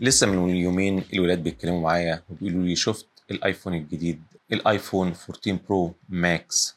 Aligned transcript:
لسه 0.00 0.26
من 0.26 0.48
يومين 0.56 1.04
الولاد 1.12 1.42
بيتكلموا 1.42 1.80
معايا 1.80 2.22
وبيقولوا 2.30 2.64
لي 2.64 2.76
شفت 2.76 3.06
ال 3.30 3.36
iPhone 3.36 3.74
الجديد 3.74 4.22
ال 4.52 4.61
iPhone 4.61 5.14
14 5.30 5.58
Pro 5.68 5.94
Max 6.08 6.76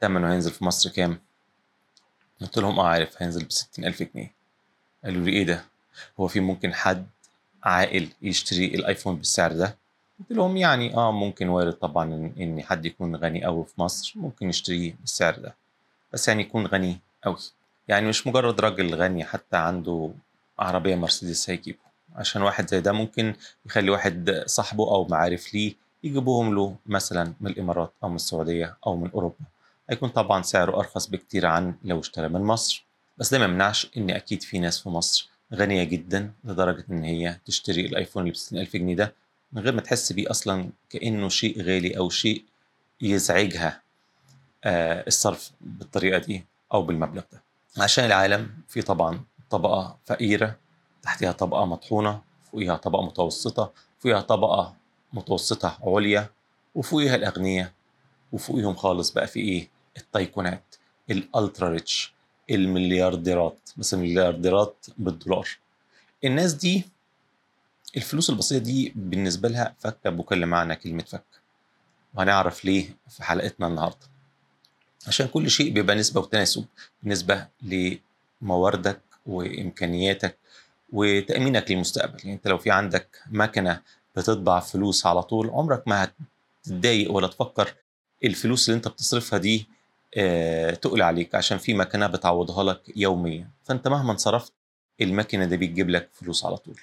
ثمنه 0.00 0.32
هينزل 0.32 0.50
في 0.50 0.64
مصر 0.64 0.90
كام؟ 0.90 1.18
قلت 2.40 2.58
لهم 2.58 2.80
آه 2.80 2.86
عارف 2.88 3.22
هينزل 3.22 3.44
ب 3.44 3.52
60000 3.52 4.02
جنيه 4.02 4.32
قالوا 5.04 5.24
لي 5.24 5.32
إيه 5.32 5.44
ده؟ 5.44 5.64
هو 6.20 6.28
في 6.28 6.40
ممكن 6.40 6.74
حد 6.74 7.06
عاقل 7.64 8.08
يشتري 8.22 8.66
ال 8.66 8.73
iPhone 8.73 9.16
بالسعر 9.16 9.52
ده؟ 9.52 9.76
قلت 10.20 10.32
لهم 10.32 10.56
يعني 10.56 10.94
آه 10.94 11.12
ممكن 11.12 11.48
وارد 11.48 11.72
طبعا 11.72 12.32
ان 12.40 12.62
حد 12.62 12.86
يكون 12.86 13.16
غني 13.16 13.44
قوي 13.44 13.64
في 13.64 13.80
مصر 13.80 14.12
ممكن 14.16 14.48
يشتريه 14.48 14.94
بالسعر 15.00 15.34
ده 15.36 15.54
بس 16.12 16.28
يعني 16.28 16.42
يكون 16.42 16.66
غني 16.66 16.98
قوي 17.24 17.36
يعني 17.88 18.08
مش 18.08 18.26
مجرد 18.26 18.60
راجل 18.60 18.94
غني 18.94 19.24
حتى 19.24 19.56
عنده 19.56 20.10
عربية 20.58 20.94
مرسيدس 20.94 21.50
هيجيبه 21.50 21.91
عشان 22.16 22.42
واحد 22.42 22.68
زي 22.70 22.80
ده 22.80 22.92
ممكن 22.92 23.34
يخلي 23.66 23.90
واحد 23.90 24.42
صاحبه 24.46 24.84
أو 24.94 25.06
معارف 25.08 25.54
ليه 25.54 25.74
يجيبوهم 26.04 26.54
له 26.54 26.76
مثلا 26.86 27.32
من 27.40 27.50
الإمارات 27.50 27.92
أو 28.04 28.08
من 28.08 28.16
السعودية 28.16 28.76
أو 28.86 28.96
من 28.96 29.10
أوروبا. 29.10 29.44
هيكون 29.90 30.08
طبعا 30.08 30.42
سعره 30.42 30.76
أرخص 30.78 31.06
بكتير 31.06 31.46
عن 31.46 31.74
لو 31.84 32.00
اشترى 32.00 32.28
من 32.28 32.40
مصر. 32.40 32.84
بس 33.18 33.32
ده 33.32 33.38
ما 33.38 33.44
يمنعش 33.44 33.86
إن 33.96 34.10
أكيد 34.10 34.42
في 34.42 34.58
ناس 34.58 34.80
في 34.80 34.88
مصر 34.88 35.28
غنية 35.54 35.84
جدا 35.84 36.32
لدرجة 36.44 36.84
إن 36.90 37.04
هي 37.04 37.38
تشتري 37.46 37.86
الآيفون 37.86 38.22
اللي 38.22 38.34
ب 38.52 38.56
ألف 38.56 38.76
جنيه 38.76 38.94
ده 38.96 39.14
من 39.52 39.62
غير 39.62 39.74
ما 39.74 39.80
تحس 39.80 40.12
بيه 40.12 40.30
أصلا 40.30 40.70
كأنه 40.90 41.28
شيء 41.28 41.62
غالي 41.62 41.96
أو 41.98 42.10
شيء 42.10 42.44
يزعجها 43.00 43.82
آه، 44.64 45.04
الصرف 45.06 45.50
بالطريقة 45.60 46.18
دي 46.18 46.44
أو 46.74 46.82
بالمبلغ 46.82 47.22
ده. 47.32 47.42
عشان 47.78 48.04
العالم 48.04 48.50
في 48.68 48.82
طبعا 48.82 49.20
طبقة 49.50 49.98
فقيرة 50.06 50.56
تحتها 51.02 51.32
طبقة 51.32 51.64
مطحونة 51.64 52.20
فوقيها 52.52 52.76
طبقة 52.76 53.02
متوسطة 53.06 53.72
فوقيها 53.98 54.20
طبقة 54.20 54.74
متوسطة 55.12 55.78
عليا 55.82 56.30
وفوقيها 56.74 57.14
الأغنياء 57.14 57.72
وفوقيهم 58.32 58.74
خالص 58.74 59.10
بقى 59.10 59.26
في 59.26 59.40
إيه؟ 59.40 59.68
التايكونات 59.96 60.74
الألترا 61.10 61.68
ريتش 61.68 62.12
المليارديرات 62.50 63.70
بس 63.76 63.94
المليارديرات 63.94 64.86
بالدولار. 64.98 65.48
الناس 66.24 66.52
دي 66.52 66.84
الفلوس 67.96 68.30
البسيطة 68.30 68.64
دي 68.64 68.92
بالنسبة 68.96 69.48
لها 69.48 69.74
فكة 69.78 70.10
بكل 70.10 70.46
معنى 70.46 70.76
كلمة 70.76 71.02
فكة. 71.02 71.38
وهنعرف 72.14 72.64
ليه 72.64 72.96
في 73.08 73.22
حلقتنا 73.24 73.66
النهارده. 73.66 74.06
عشان 75.06 75.26
كل 75.26 75.50
شيء 75.50 75.72
بيبقى 75.72 75.96
نسبة 75.96 76.20
وتناسب 76.20 76.64
بالنسبة 77.02 77.46
لمواردك 78.42 79.00
وإمكانياتك 79.26 80.36
وتأمينك 80.92 81.70
للمستقبل. 81.70 82.18
يعني 82.18 82.32
أنت 82.32 82.48
لو 82.48 82.58
في 82.58 82.70
عندك 82.70 83.18
مكنة 83.30 83.80
بتطبع 84.16 84.60
فلوس 84.60 85.06
على 85.06 85.22
طول 85.22 85.50
عمرك 85.50 85.88
ما 85.88 86.08
هتتضايق 86.66 87.12
ولا 87.12 87.26
تفكر 87.26 87.74
الفلوس 88.24 88.68
اللي 88.68 88.76
أنت 88.76 88.88
بتصرفها 88.88 89.38
دي 89.38 89.66
آه، 90.16 90.70
تقل 90.70 91.02
عليك 91.02 91.34
عشان 91.34 91.58
في 91.58 91.74
مكنة 91.74 92.06
بتعوضها 92.06 92.64
لك 92.64 92.80
يوميا. 92.96 93.48
فأنت 93.64 93.88
مهما 93.88 94.16
صرفت 94.16 94.52
المكنة 95.00 95.44
دي 95.44 95.56
بتجيب 95.56 95.90
لك 95.90 96.08
فلوس 96.14 96.44
على 96.44 96.56
طول. 96.56 96.80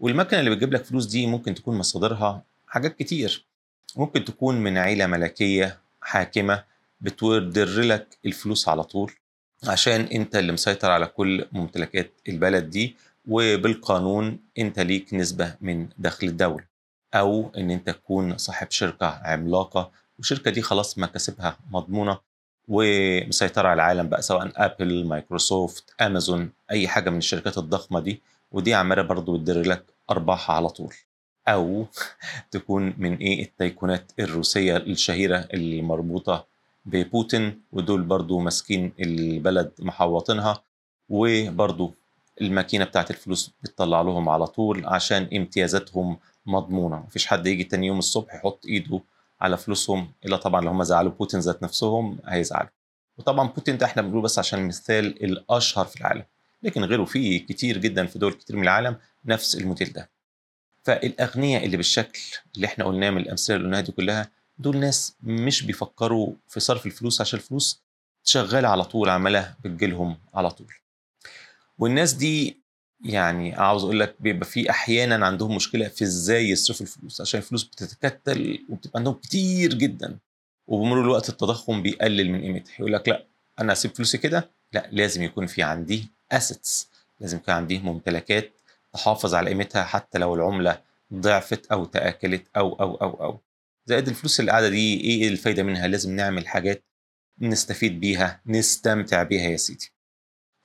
والمكنة 0.00 0.40
اللي 0.40 0.50
بتجيب 0.50 0.72
لك 0.72 0.84
فلوس 0.84 1.06
دي 1.06 1.26
ممكن 1.26 1.54
تكون 1.54 1.78
مصادرها 1.78 2.42
حاجات 2.66 2.96
كتير. 2.96 3.44
ممكن 3.96 4.24
تكون 4.24 4.54
من 4.54 4.78
عيلة 4.78 5.06
ملكية 5.06 5.78
حاكمة 6.00 6.64
بتدر 7.00 7.80
لك 7.80 8.06
الفلوس 8.26 8.68
على 8.68 8.82
طول 8.84 9.12
عشان 9.68 10.00
أنت 10.00 10.36
اللي 10.36 10.52
مسيطر 10.52 10.90
على 10.90 11.06
كل 11.06 11.46
ممتلكات 11.52 12.10
البلد 12.28 12.70
دي. 12.70 12.96
وبالقانون 13.28 14.38
انت 14.58 14.78
ليك 14.78 15.14
نسبة 15.14 15.54
من 15.60 15.88
دخل 15.98 16.26
الدولة 16.26 16.64
أو 17.14 17.50
إن 17.58 17.70
أنت 17.70 17.90
تكون 17.90 18.38
صاحب 18.38 18.70
شركة 18.70 19.06
عملاقة 19.06 19.90
والشركة 20.18 20.50
دي 20.50 20.62
خلاص 20.62 20.98
مكاسبها 20.98 21.58
مضمونة 21.70 22.18
ومسيطرة 22.68 23.68
على 23.68 23.74
العالم 23.74 24.08
بقى 24.08 24.22
سواء 24.22 24.52
Apple 24.56 25.06
Microsoft 25.06 25.94
Amazon 26.00 26.50
أي 26.70 26.88
حاجة 26.88 27.10
من 27.10 27.18
الشركات 27.18 27.58
الضخمة 27.58 28.00
دي 28.00 28.22
ودي 28.52 28.74
عمالة 28.74 29.02
برضو 29.02 29.36
بتدر 29.36 29.60
لك 29.62 29.84
ارباحها 30.10 30.56
على 30.56 30.68
طول. 30.68 30.94
أو 31.48 31.86
تكون 32.50 32.94
من 32.98 33.16
إيه 33.16 33.42
التيكونات 33.42 34.12
الروسية 34.18 34.76
الشهيرة 34.76 35.48
المربوطة 35.54 36.46
ببوتين 36.86 37.60
ودول 37.72 38.02
برضو 38.02 38.38
ماسكين 38.38 38.92
البلد 39.00 39.72
محوطينها 39.78 40.62
وبرضو 41.08 41.94
الماكينة 42.40 42.84
بتاعت 42.84 43.10
الفلوس 43.10 43.50
بتطلع 43.62 44.02
لهم 44.02 44.28
على 44.28 44.46
طول 44.46 44.86
عشان 44.86 45.28
امتيازاتهم 45.36 46.18
مضمونة. 46.46 46.96
مفيش 46.96 47.26
حد 47.26 47.46
يجي 47.46 47.64
تاني 47.64 47.86
يوم 47.86 47.98
الصبح 47.98 48.34
يحط 48.34 48.66
ايده 48.66 49.00
على 49.40 49.56
فلوسهم 49.56 50.12
إلا 50.24 50.36
طبعا 50.36 50.60
لو 50.60 50.70
هم 50.70 50.82
زعلوا 50.82 51.12
بوتين 51.12 51.40
ذات 51.40 51.62
نفسهم 51.62 52.18
هيزعلوا. 52.26 52.70
وطبعا 53.18 53.48
بوتين 53.48 53.78
ده 53.78 53.86
إحنا 53.86 54.02
بنقوله 54.02 54.22
بس 54.22 54.38
عشان 54.38 54.58
المثال 54.58 55.24
الأشهر 55.24 55.84
في 55.84 56.00
العالم 56.00 56.24
لكن 56.62 56.84
غيره 56.84 57.04
في 57.04 57.38
كتير 57.38 57.78
جدا 57.78 58.06
في 58.06 58.18
دول 58.18 58.32
كتير 58.32 58.56
من 58.56 58.62
العالم 58.62 58.96
نفس 59.24 59.54
الموديل 59.54 59.92
ده. 59.92 60.10
فالأغنياء 60.82 61.64
اللي 61.64 61.76
بالشكل 61.76 62.20
اللي 62.56 62.66
إحنا 62.66 62.84
قلناه 62.84 63.10
من 63.10 63.18
الأمثلة 63.20 63.56
اللي 63.56 63.66
قلناها 63.66 63.80
دي 63.80 63.92
كلها 63.92 64.30
دول 64.58 64.76
ناس 64.76 65.16
مش 65.22 65.62
بيفكروا 65.62 66.32
في 66.48 66.60
صرف 66.60 66.86
الفلوس 66.86 67.20
عشان 67.20 67.38
الفلوس 67.38 67.82
شغالة 68.24 68.68
على 68.68 68.84
طول 68.84 69.08
عمالة 69.08 69.54
بتجيلهم 69.64 70.16
على 70.34 70.50
طول. 70.50 70.72
والناس 71.78 72.12
دي 72.12 72.56
يعني 73.04 73.54
عاوز 73.54 73.84
أقول 73.84 74.00
لك 74.00 74.14
بيبقى 74.20 74.46
في 74.46 74.70
أحيانا 74.70 75.26
عندهم 75.26 75.56
مشكلة 75.56 75.88
في 75.88 76.04
إزاي 76.04 76.48
يصرفوا 76.50 76.86
الفلوس 76.86 77.20
عشان 77.20 77.40
الفلوس 77.40 77.64
بتتكتل 77.64 78.64
وبتبقى 78.68 78.98
عندهم 78.98 79.14
كتير 79.14 79.74
جدا 79.74 80.18
وبمرور 80.66 81.04
الوقت 81.04 81.28
التضخم 81.28 81.82
بيقلل 81.82 82.30
من 82.30 82.42
قيمتها 82.42 82.72
يقول 82.78 82.92
لك 82.92 83.08
لأ 83.08 83.24
أنا 83.60 83.72
اسيب 83.72 83.90
فلوسي 83.94 84.18
كده 84.18 84.50
لأ 84.72 84.88
لازم 84.92 85.22
يكون 85.22 85.46
في 85.46 85.62
عندي 85.62 86.06
اسيتس 86.32 86.88
لازم 87.20 87.36
يكون 87.36 87.54
عندي 87.54 87.78
ممتلكات 87.78 88.52
تحافظ 88.92 89.34
على 89.34 89.50
قيمتها 89.50 89.84
حتى 89.84 90.18
لو 90.18 90.34
العملة 90.34 90.80
ضعفت 91.14 91.66
أو 91.66 91.84
تأكلت 91.84 92.42
أو 92.56 92.72
أو 92.80 92.94
أو 92.94 93.10
أو. 93.24 93.38
زائد 93.86 94.08
الفلوس 94.08 94.40
اللي 94.40 94.50
قاعدة 94.50 94.68
دي 94.68 95.00
إيه 95.00 95.28
الفايدة 95.28 95.62
منها؟ 95.62 95.86
لازم 95.88 96.16
نعمل 96.16 96.48
حاجات 96.48 96.82
نستفيد 97.40 98.00
بيها 98.00 98.40
نستمتع 98.46 99.22
بيها 99.22 99.50
يا 99.50 99.56
سيدي. 99.56 99.90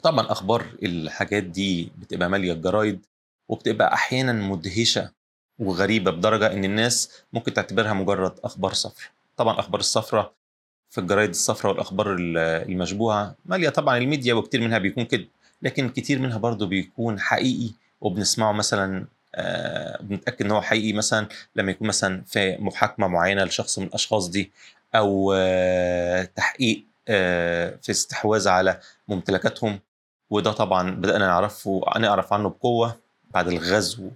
طبعا 0.04 0.32
أخبار 0.32 0.66
الحاجات 0.84 1.44
دي 1.44 1.92
بتبقى 1.98 2.30
مالية 2.30 2.54
الجرايد 2.54 3.06
وبتبقى 3.50 3.94
أحيانا 3.94 4.34
مدهشة 4.34 5.12
وغريبة 5.60 6.12
بدرجة 6.12 6.54
إن 6.54 6.66
الناس 6.66 7.22
ممكن 7.34 7.54
تعتبرها 7.54 7.94
مجرد 7.94 8.40
أخبار 8.44 8.74
صفرة 8.74 9.06
طبعا 9.38 9.60
أخبار 9.60 9.80
الصفرة 9.80 10.34
في 10.90 10.98
الجرايد 11.02 11.30
الصفرة 11.30 11.70
والأخبار 11.70 12.16
المشبوهة 12.20 13.36
مالية 13.46 13.70
طبعا 13.70 13.98
الميديا 13.98 14.34
وكتير 14.34 14.62
منها 14.62 14.78
بيكون 14.78 15.06
كده 15.06 15.26
لكن 15.62 15.90
كتير 15.90 16.20
منها 16.20 16.38
برضه 16.38 16.68
بيكون 16.68 17.20
حقيقي 17.20 17.74
وبنسمعه 18.02 18.52
مثلا 18.52 19.06
آه 19.36 20.02
بنتأكد 20.02 20.46
إن 20.46 20.52
هو 20.52 20.62
حقيقي 20.62 20.94
مثلا 20.94 21.28
لما 21.56 21.72
يكون 21.72 21.88
مثلا 21.88 22.22
في 22.28 22.58
محاكمة 22.60 23.08
معينة 23.08 23.44
لشخص 23.44 23.80
من 23.80 23.86
الأشخاص 23.88 24.30
دي 24.30 24.52
أو 24.96 25.34
آه 25.38 26.24
تحقيق 26.24 26.86
آه 27.08 27.76
في 27.82 27.92
استحواذ 27.92 28.48
على 28.48 28.80
ممتلكاتهم. 29.08 29.80
وده 30.34 30.52
طبعا 30.52 30.92
بدأنا 30.92 31.28
نعرفه 31.28 31.82
نعرف 32.00 32.34
عنه 32.34 32.50
بقوة 32.50 33.00
بعد 33.32 33.48
الغزو 33.48 34.10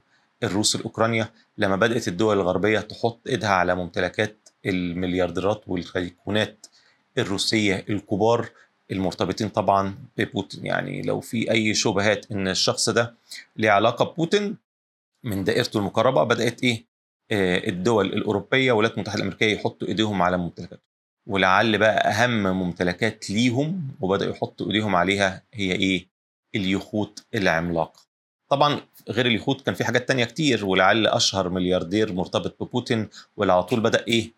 الروسي 0.44 0.78
لأوكرانيا 0.78 1.29
لما 1.57 1.75
بدأت 1.75 2.07
الدول 2.07 2.38
الغربية 2.39 2.79
تحط 2.79 3.19
إيدها 3.28 3.50
على 3.50 3.75
ممتلكات 3.75 4.50
المليارديرات 4.66 5.61
والتيكونات 5.67 6.66
الروسية 7.17 7.85
الكبار 7.89 8.50
المرتبطين 8.91 9.50
طبعا 9.50 9.95
ببوتين. 10.17 10.66
يعني 10.66 11.01
لو 11.01 11.19
في 11.19 11.51
أي 11.51 11.74
شبهات 11.74 12.31
إن 12.31 12.47
الشخص 12.47 12.89
ده 12.89 13.15
ليه 13.56 13.71
علاقة 13.71 14.06
ببوتين 14.06 14.57
من 15.24 15.44
دائرته 15.44 15.77
المقربة 15.77 16.24
بدأت 16.24 16.63
إيه؟ 16.63 16.86
آه 17.31 17.68
الدول 17.69 18.06
الأوروبية 18.06 18.71
والولايات 18.71 18.95
المتحدة 18.95 19.18
الأمريكية 19.19 19.56
يحطوا 19.56 19.88
إيديهم 19.88 20.21
على 20.21 20.38
ممتلكاتهم 20.38 20.80
ولعل 21.27 21.77
بقى 21.77 22.09
أهم 22.09 22.44
ممتلكات 22.44 23.29
ليهم 23.29 23.88
وبدأوا 24.01 24.31
يحطوا 24.31 24.68
إيديهم 24.68 24.95
عليها 24.95 25.44
هي 25.53 25.71
إيه؟ 25.71 26.07
اليخوت 26.56 27.25
العملاقه 27.35 28.00
طبعا 28.50 28.81
غير 29.09 29.25
اليخوت 29.25 29.62
كان 29.62 29.75
في 29.75 29.83
حاجات 29.83 30.07
تانية 30.07 30.25
كتير 30.25 30.65
ولعل 30.65 31.07
أشهر 31.07 31.50
ملياردير 31.50 32.13
مرتبط 32.13 32.63
ببوتين 32.63 33.09
واللي 33.38 33.53
على 33.53 33.63
طول 33.63 33.79
بدأ 33.79 34.06
إيه؟ 34.07 34.31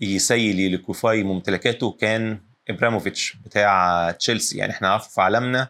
يسيل 0.00 0.58
ي 0.60 0.68
liquefy 0.68 1.22
ممتلكاته 1.22 1.92
كان 1.92 2.38
إبراموفيتش 2.70 3.36
بتاع 3.44 4.10
تشيلسي. 4.10 4.58
يعني 4.58 4.72
إحنا 4.72 4.88
عارفه 4.88 5.08
في 5.10 5.20
عالمنا 5.20 5.68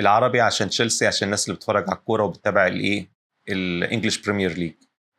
العربي 0.00 0.40
عشان 0.40 0.68
تشيلسي 0.68 1.06
عشان 1.06 1.26
الناس 1.28 1.44
اللي 1.46 1.56
بتتفرج 1.56 1.84
على 1.88 1.98
الكورة 1.98 2.22
وبتتابع 2.24 2.66
الإيه؟ 2.66 3.08
ال 3.48 3.57
English 3.57 4.22
Premier 4.22 4.52
League 4.52 4.72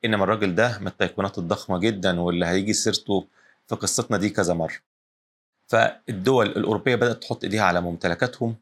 إنما 0.06 0.24
الراجل 0.24 0.56
ده 0.56 0.78
من 0.81 0.88
ال 0.88 0.94
tycoon 0.94 1.31
ات 1.31 1.38
الضخمة 1.38 1.80
جدا 1.80 2.19
واللي 2.19 2.45
هيجي 2.45 2.74
سيرته 2.74 3.28
في 3.69 3.75
قصتنا 3.75 4.18
دي 4.18 4.30
كذا 4.30 4.54
مرة. 4.54 4.75
فالدول 5.68 6.48
الأوروبية 6.48 6.95
بدأت 6.95 7.24
تحط 7.24 7.44
إيديها 7.44 7.63
على 7.63 7.81
ممتلكاتهم 7.81 8.56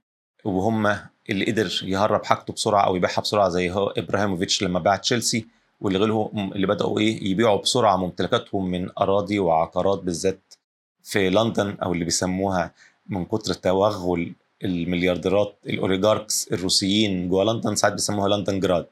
وهم 0.45 0.97
اللي 1.29 1.45
قدر 1.51 1.79
يهرب 1.83 2.25
حاجته 2.25 2.53
بسرعة 2.53 2.85
أو 2.85 2.95
يبيعها 2.95 3.21
بسرعة 3.21 3.49
زي 3.49 3.71
هو 3.71 3.87
إبراهيموفيتش 3.87 4.63
لما 4.63 4.79
باع 4.79 4.95
تشيلسي 4.95 5.47
واللي 5.81 5.99
غيرهم 5.99 6.53
اللي 6.53 6.67
بدأوا 6.67 6.99
إيه 6.99 7.31
يبيعوا 7.31 7.61
بسرعة 7.61 7.97
ممتلكاتهم 7.97 8.71
من 8.71 8.89
أراضي 8.99 9.39
وعقارات 9.39 9.99
بالذات 9.99 10.53
في 11.03 11.29
لندن 11.29 11.77
أو 11.83 11.93
اللي 11.93 12.05
بيسموها 12.05 12.71
من 13.09 13.25
كتر 13.25 13.53
توغل 13.53 14.33
المليارديرات 14.63 15.55
الاوليجاركس 15.67 16.47
الروسيين 16.51 17.29
جوه 17.29 17.43
لندن 17.43 17.75
ساعات 17.75 17.93
بيسموها 17.93 18.29
لندن 18.29 18.59
جراد. 18.59 18.87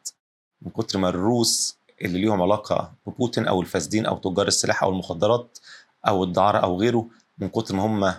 من 0.61 0.71
كتر 0.71 0.99
ما 0.99 1.09
الروس 1.09 1.77
اللي 2.01 2.21
ليهم 2.21 2.41
علاقة 2.41 2.91
ببوتين 3.07 3.47
أو 3.47 3.61
الفاسدين 3.61 4.05
أو 4.05 4.17
تجار 4.17 4.47
السلاح 4.47 4.83
أو 4.83 4.89
المخدرات 4.89 5.57
أو 6.07 6.23
الدعارة 6.23 6.57
أو 6.57 6.79
غيره 6.79 7.07
من 7.37 7.49
كتر 7.49 7.75
ما 7.75 7.83
هم 7.85 8.13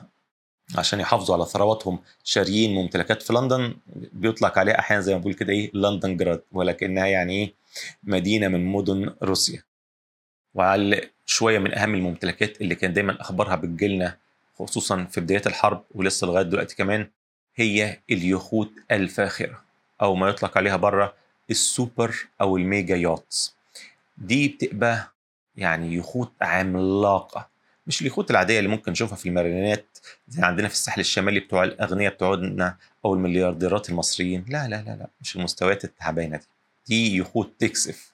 عشان 0.78 1.00
يحافظوا 1.00 1.34
على 1.36 1.44
ثرواتهم 1.44 1.98
شاريين 2.24 2.74
ممتلكات 2.74 3.22
في 3.22 3.32
لندن 3.32 3.74
بيطلق 4.12 4.58
عليها 4.58 4.78
أحيانا 4.78 5.02
زي 5.02 5.14
ما 5.14 5.20
بقول 5.20 5.34
كده 5.34 5.52
إيه 5.52 5.70
لندن 5.74 6.16
جراد 6.16 6.42
ولكنها 6.52 7.06
يعني 7.06 7.32
إيه 7.32 7.54
مدينة 8.04 8.48
من 8.48 8.66
مدن 8.66 9.14
روسيا. 9.22 9.62
وعلى 10.54 11.10
شوية 11.26 11.58
من 11.58 11.74
أهم 11.74 11.94
الممتلكات 11.94 12.60
اللي 12.60 12.74
كان 12.74 12.92
دايما 12.92 13.20
أخبارها 13.20 13.56
بتجيلنا 13.56 14.16
خصوصا 14.58 15.04
في 15.04 15.20
بدايات 15.20 15.46
الحرب 15.46 15.84
ولسه 15.94 16.26
لغاية 16.26 16.42
دلوقتي 16.44 16.76
كمان 16.76 17.08
هي 17.56 18.00
اليخوت 18.10 18.70
الفاخرة 18.90 19.62
أو 20.02 20.14
ما 20.14 20.28
يطلق 20.28 20.58
عليها 20.58 20.76
بره 20.76 21.14
السوبر 21.50 22.16
أو 22.40 22.56
ال 22.56 22.64
mega 22.64 22.96
yachts 22.96 23.54
دي 24.18 24.48
بتبقى 24.48 25.12
يعني 25.56 25.94
يخوت 25.94 26.32
عملاقة. 26.42 27.48
مش 27.86 28.00
اليخوت 28.00 28.30
العادية 28.30 28.58
اللي 28.58 28.70
ممكن 28.70 28.92
نشوفها 28.92 29.16
في 29.16 29.28
المارينات 29.28 29.98
زي 30.28 30.42
عندنا 30.42 30.68
في 30.68 30.74
الساحل 30.74 31.00
الشمالي 31.00 31.40
بتوع 31.40 31.64
الأغنياء 31.64 32.12
بتوعنا 32.14 32.76
أو 33.04 33.14
المليارديرات 33.14 33.90
المصريين. 33.90 34.44
لا 34.48 34.68
لا 34.68 34.82
لا 34.82 34.90
لا 34.96 35.06
مش 35.20 35.36
المستويات 35.36 35.84
التعبانة 35.84 36.36
دي. 36.36 36.44
دي 36.86 37.16
يخوت 37.16 37.52
تكسف. 37.58 38.12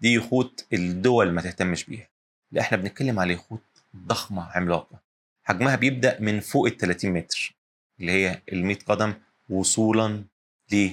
دي 0.00 0.12
يخوت 0.14 0.64
الدول 0.72 1.32
ما 1.32 1.42
تهتمش 1.42 1.84
بيها. 1.84 2.06
لا 2.52 2.60
إحنا 2.60 2.76
بنتكلم 2.76 3.18
على 3.20 3.32
يخوت 3.32 3.60
ضخمة 3.96 4.42
عملاقة. 4.52 4.98
حجمها 5.44 5.76
بيبدأ 5.76 6.16
من 6.20 6.40
فوق 6.40 6.66
ال 6.66 6.76
30 6.76 7.10
متر 7.10 7.54
اللي 8.00 8.12
هي 8.12 8.40
ال 8.52 8.64
100 8.64 8.76
قدم 8.86 9.14
وصولا 9.50 10.22
ل 10.72 10.88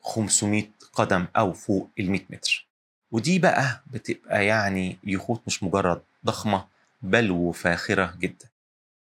500 0.00 0.64
قدم 0.92 1.26
أو 1.36 1.52
فوق 1.52 1.90
ال 2.00 2.10
100 2.10 2.20
متر. 2.30 2.66
ودي 3.12 3.38
بقى 3.38 3.82
بتبقى 3.86 4.46
يعني 4.46 4.96
يخوت 5.04 5.42
مش 5.46 5.62
مجرد 5.62 6.02
ضخمة 6.26 6.64
بل 7.04 7.30
وفاخرة 7.30 8.14
جدا. 8.20 8.46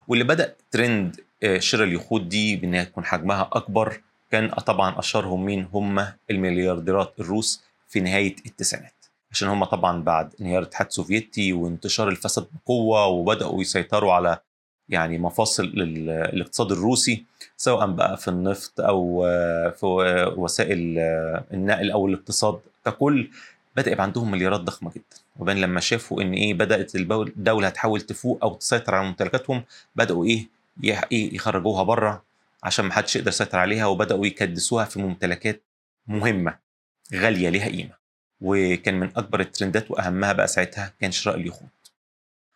واللي 0.08 0.24
بدأ 0.24 0.56
ترند 0.72 1.16
شراء 1.58 1.88
اليخوت 1.88 2.22
دي 2.22 2.56
بانها 2.56 2.82
يكون 2.82 3.06
حجمها 3.06 3.50
أكبر 3.54 4.02
كان 4.32 4.50
طبعا 4.50 5.00
أشهرهم 5.00 5.46
مين؟ 5.46 5.68
هم 5.74 6.08
المليارديرات 6.32 7.14
الروس 7.20 7.64
في 7.88 8.00
نهاية 8.00 8.36
التسعينات. 8.46 8.92
عشان 9.32 9.48
هم 9.48 9.64
طبعا 9.66 10.04
بعد 10.04 10.34
انهيار 10.42 10.62
الاتحاد 10.62 10.88
السوفيتي 10.88 11.54
وانتشار 11.54 12.10
الفساد 12.10 12.48
بقوة 12.66 13.06
وبدأوا 13.08 13.62
يسيطروا 13.62 14.14
على 14.14 14.38
يعني 14.90 15.18
مفاصل 15.18 15.64
الاقتصاد 15.76 16.72
الروسي 16.72 17.26
سواء 17.58 17.88
بقى 17.92 18.18
في 18.18 18.28
النفط 18.28 18.82
أو 18.82 19.22
في 19.72 19.86
وسائل 20.38 20.98
النقل 21.54 21.92
أو 21.92 22.08
الاقتصاد 22.08 22.60
ككل 22.86 23.30
بدأ 23.76 23.92
يبقى 23.92 24.04
عندهم 24.04 24.32
مليارات 24.32 24.60
ضخمة 24.60 24.92
جدا. 24.92 25.25
وبين 25.36 25.58
لما 25.58 25.80
شافوا 25.80 26.22
إن 26.22 26.34
إيه 26.34 26.54
بدأت 26.54 26.96
الدولة 26.96 27.68
هتحاول 27.68 28.02
تفوق 28.02 28.40
أو 28.44 28.54
تسيطر 28.56 28.96
على 28.96 29.08
ممتلكاتهم 29.08 29.64
بدأوا 29.96 30.26
إيه 30.26 30.48
يخرجوها 31.12 31.84
بره 31.84 32.24
عشان 32.64 32.86
ما 32.86 32.94
حدش 32.94 33.16
يقدر 33.16 33.28
يسيطر 33.30 33.58
عليها 33.60 33.86
وبدأوا 33.86 34.26
يكدسوها 34.26 34.86
في 34.86 35.00
ممتلكات 35.00 35.62
مهمة 36.08 36.58
غالية 37.14 37.50
ليها 37.50 37.68
قيمة. 37.68 38.06
وكان 38.42 39.00
من 39.00 39.10
أكبر 39.16 39.40
الترندات 39.40 39.92
وأهمها 39.92 40.34
بقى 40.34 40.48
ساعتها 40.48 40.94
كان 41.02 41.12
شراء 41.12 41.36
اليخوت. 41.36 41.70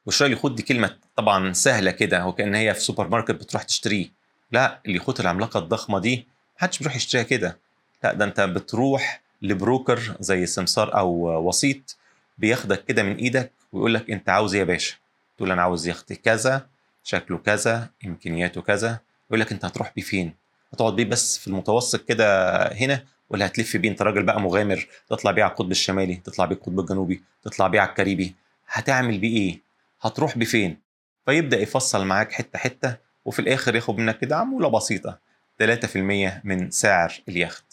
وشراء 0.06 0.28
اليخوت 0.28 0.52
دي 0.52 0.64
كلمة 0.64 0.96
طبعا 1.16 1.54
سهلة 1.54 1.92
كده 1.92 2.26
وكان 2.26 2.56
هي 2.56 2.74
في 2.74 2.80
سوبر 2.80 3.08
ماركت 3.08 3.32
بتروح 3.32 3.64
تشتريه. 3.64 4.08
لا 4.52 4.80
اليخوت 4.86 5.20
العملاقة 5.20 5.58
الضخمة 5.60 6.00
دي 6.00 6.28
محدش 6.58 6.80
بيروح 6.80 6.96
يشتريها 6.96 7.24
كده. 7.24 7.58
لا 8.04 8.14
ده 8.14 8.26
أنت 8.26 8.42
بتروح 8.42 9.22
ل 9.42 9.52
broker 9.52 10.16
زي 10.20 10.46
سمسار 10.46 10.98
أو 10.98 11.08
وسيط 11.48 11.98
بياخدك 12.40 12.86
كده 12.86 13.04
من 13.04 13.16
إيدك 13.16 13.52
ويقول 13.74 13.94
لك 13.94 14.12
انت 14.12 14.30
عاوز 14.30 14.54
إيه 14.54 14.60
يا 14.60 14.66
باشا؟ 14.66 14.96
تقول 15.38 15.52
أنا 15.52 15.62
عاوز 15.62 15.88
يخت 15.88 16.14
كذا 16.14 16.68
شكله 17.04 17.38
كذا 17.38 17.90
امكانياته 18.06 18.62
كذا. 18.62 19.00
يقول 19.30 19.40
لك 19.40 19.52
انت 19.52 19.66
هتروح 19.66 19.92
بيه 19.96 20.02
فين؟ 20.02 20.34
هتقعد 20.74 20.96
بيه 20.96 21.06
بس 21.06 21.38
في 21.38 21.48
المتوسط 21.48 22.06
كده 22.06 22.58
هنا 22.74 23.04
ولا 23.30 23.46
هتلف 23.46 23.78
بيه؟ 23.78 23.90
انت 23.90 24.02
راجل 24.02 24.24
بقى 24.24 24.42
مغامر 24.42 24.88
تطلع 25.10 25.32
بيه 25.32 25.44
على 25.44 25.52
القطب 25.52 25.72
الشمالي 25.72 26.16
تطلع 26.16 26.46
بيه 26.46 26.56
القطب 26.56 26.80
الجنوبي 26.80 27.24
تطلع 27.44 27.68
بيه 27.68 27.80
على 27.80 27.90
الكاريبي. 27.90 28.36
هتعمل 28.68 29.18
بيه 29.20 29.38
إيه؟ 29.38 29.60
هتروح 30.02 30.38
بيه 30.38 30.46
فين؟ 30.46 30.78
فيبدأ 31.26 31.60
يفصل 31.60 32.06
معاك 32.06 32.32
حتة 32.32 32.60
حتة 32.60 32.98
وفي 33.26 33.40
الآخر 33.40 33.76
ياخد 33.76 33.98
منك 33.98 34.18
كده 34.20 34.38
عمولة 34.38 34.68
بسيطة. 34.70 35.18
3% 35.64 35.98
من 36.44 36.72
سعر 36.72 37.14
اليخت. 37.30 37.66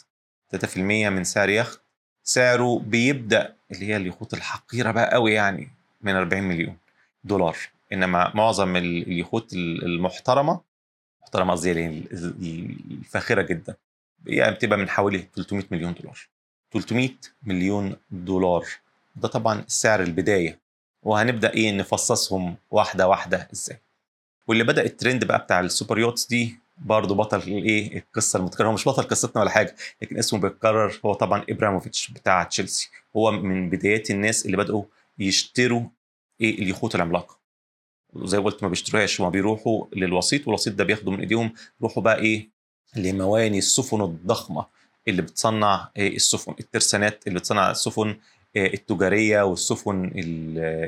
3% 0.56 0.76
من 0.78 1.24
سعر 1.24 1.48
يخت. 1.48 1.80
سعره 2.24 2.78
بيبدأ 2.78 3.55
اللي 3.72 3.86
هي 3.86 3.96
اليخوت 3.96 4.34
الحقيرة 4.34 4.90
بقى 4.90 5.10
قوي 5.12 5.32
يعني 5.32 5.68
من 6.02 6.14
40 6.14 6.42
مليون 6.42 6.76
دولار. 7.24 7.56
إنما 7.92 8.32
معظم 8.34 8.76
اليخوت 8.76 9.52
المحترمة 9.52 10.60
محترمة 11.22 11.52
قصدي 11.52 11.72
الفاخرة 12.90 13.42
جدا. 13.42 13.74
يعني 14.26 14.54
بتبقى 14.54 14.78
من 14.78 14.88
حوالي 14.88 15.28
300 15.36 15.64
مليون 15.70 15.94
دولار. 15.94 16.18
300 16.72 17.08
مليون 17.42 17.96
دولار. 18.10 18.64
ده 19.16 19.28
طبعا 19.28 19.64
سعر 19.68 20.02
البداية. 20.02 20.58
وهنبدأ 21.02 21.54
إيه 21.54 21.72
نفصصهم 21.72 22.56
واحدة 22.70 23.08
واحدة 23.08 23.48
إزاي؟ 23.52 23.78
واللي 24.46 24.64
بدأ 24.64 24.84
الترند 24.84 25.24
بقى 25.24 25.38
بتاع 25.38 25.60
ال 25.60 25.67
super 25.67 25.98
yachts 25.98 26.26
دي 26.26 26.58
برضه 26.78 27.14
بطل 27.14 27.38
الايه 27.38 27.98
القصة 27.98 28.38
المتكررة. 28.38 28.68
هو 28.68 28.72
مش 28.72 28.88
بطل 28.88 29.02
قصتنا 29.02 29.42
ولا 29.42 29.50
حاجة 29.50 29.76
لكن 30.02 30.18
اسمه 30.18 30.40
بيتكرر. 30.40 31.00
هو 31.04 31.14
طبعا 31.14 31.44
ابراموفيتش 31.50 32.10
بتاع 32.10 32.42
تشيلسي. 32.42 32.90
هو 33.16 33.30
من 33.30 33.70
بدايات 33.70 34.10
الناس 34.10 34.46
اللي 34.46 34.56
بدأوا 34.56 34.84
يشتروا 35.18 35.82
إيه 36.40 36.58
اليخوت 36.58 36.94
العملاقه 36.94 37.38
زي 38.16 38.38
ما 38.38 38.44
قلت 38.44 38.62
ما 38.62 38.68
بيشتروهاش 38.68 39.20
هما 39.20 39.30
بيروحوا 39.30 39.86
للوسيط 39.92 40.46
والوسيط 40.48 40.74
ده 40.74 40.84
بياخدوا 40.84 41.12
من 41.12 41.20
إيديهم. 41.20 41.52
يروحوا 41.80 42.02
بقى 42.02 42.18
إيه 42.18 42.48
لمواني 42.96 43.58
السفن 43.58 44.00
الضخمة 44.02 44.66
اللي 45.08 45.22
بتصنع 45.22 45.90
إيه 45.96 46.16
السفن 46.16 46.54
الترسانات 46.60 47.26
اللي 47.26 47.38
بتصنع 47.38 47.70
السفن 47.70 48.16
إيه 48.56 48.74
التجارية 48.74 49.42
والسفن 49.42 50.10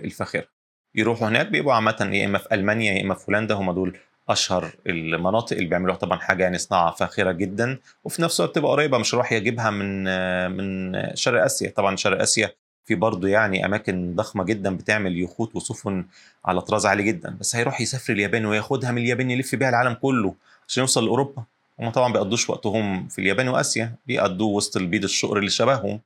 الفاخرة. 0.04 0.48
يروحوا 0.94 1.28
هناك 1.28 1.46
بيبقوا 1.46 1.74
عامة 1.74 2.10
يا 2.12 2.24
إما 2.26 2.38
في 2.38 2.54
ألمانيا 2.54 2.92
يا 2.92 3.02
إما 3.02 3.14
في 3.14 3.24
هولندا 3.28 3.54
هم 3.54 3.72
دول 3.72 3.98
أشهر 4.28 4.70
المناطق 4.86 5.56
اللي 5.56 5.68
بيعملوها 5.68 5.96
طبعا 5.96 6.18
حاجة 6.18 6.42
يعني 6.42 6.58
صناعة 6.58 6.90
فاخرة 6.90 7.32
جدا 7.32 7.78
وفي 8.04 8.22
نفس 8.22 8.40
الوقت 8.40 8.54
تبقى 8.54 8.70
قريبة 8.70 8.98
مش 8.98 9.14
راح 9.14 9.32
يجيبها 9.32 9.70
من 9.70 10.04
من 10.50 11.00
شرق 11.16 11.44
آسيا. 11.44 11.70
طبعا 11.70 11.96
شرق 11.96 12.20
آسيا 12.22 12.52
في 12.84 12.94
برضه 12.94 13.28
يعني 13.28 13.64
أماكن 13.64 14.14
ضخمة 14.14 14.44
جدا 14.44 14.76
بتعمل 14.76 15.18
يخوت 15.20 15.56
وسفن 15.56 16.04
على 16.44 16.60
طراز 16.60 16.86
عالي 16.86 17.02
جدا. 17.02 17.36
بس 17.40 17.56
هيروح 17.56 17.80
يسافر 17.80 18.12
اليابان 18.12 18.46
وياخدها 18.46 18.90
من 18.90 19.02
اليابان 19.02 19.30
يلف 19.30 19.54
بيها 19.54 19.68
العالم 19.68 19.94
كله 19.94 20.34
عشان 20.68 20.80
يوصل 20.80 21.04
لأوروبا. 21.04 21.42
هم 21.80 21.90
طبعا 21.90 22.12
بيقضوش 22.12 22.50
وقتهم 22.50 23.08
في 23.08 23.18
اليابان 23.20 23.48
وآسيا 23.48 23.92
بيقضوه 24.06 24.48
وسط 24.48 24.76
البيض 24.76 25.04
الشقر 25.04 25.38
اللي 25.38 25.50
شبههم 25.50 26.00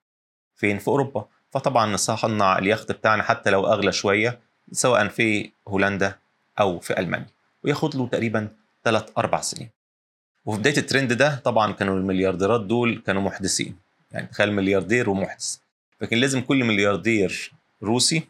فين؟ 0.56 0.78
في 0.78 0.88
أوروبا. 0.88 1.24
فطبعا 1.50 1.92
نصنع 1.92 2.58
اليخت 2.58 2.92
بتاعنا 2.92 3.22
حتى 3.22 3.50
لو 3.50 3.66
أغلى 3.66 3.92
شوية 3.92 4.38
سواء 4.72 5.08
في 5.08 5.50
هولندا 5.68 6.14
أو 6.60 6.78
في 6.78 6.98
ألمانيا. 7.00 7.26
وياخد 7.64 7.96
له 7.96 8.06
تقريبا 8.08 8.48
3 8.84 9.12
4 9.18 9.40
سنين. 9.40 9.68
وفي 10.46 10.58
بداية 10.60 10.76
الترند 10.76 11.12
ده 11.12 11.36
طبعا 11.44 11.72
كانوا 11.72 11.96
المليارديرات 11.96 12.60
دول 12.60 13.02
كانوا 13.06 13.22
محدثين. 13.22 13.76
يعني 14.12 14.26
تخيل 14.26 14.52
ملياردير 14.52 15.10
ومحدث. 15.10 15.56
فكان 16.00 16.18
لازم 16.18 16.40
كل 16.40 16.64
ملياردير 16.64 17.52
روسي 17.82 18.22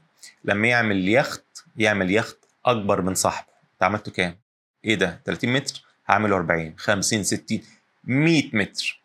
لما 0.45 0.69
يعمل 0.69 1.09
يخت 1.09 1.45
يعمل 1.77 2.11
يخت 2.11 2.39
أكبر 2.67 3.03
من 3.03 3.15
صاحبه. 3.15 3.49
أنت 3.75 3.83
عملته 3.83 4.13
كام؟ 4.13 4.37
إيه 4.85 4.95
ده؟ 4.95 5.21
30 5.25 5.53
متر؟ 5.53 5.83
هعمله 6.07 6.37
40 6.37 6.75
50 6.77 7.25
60 7.25 7.61
100 8.05 8.43
متر. 8.53 9.03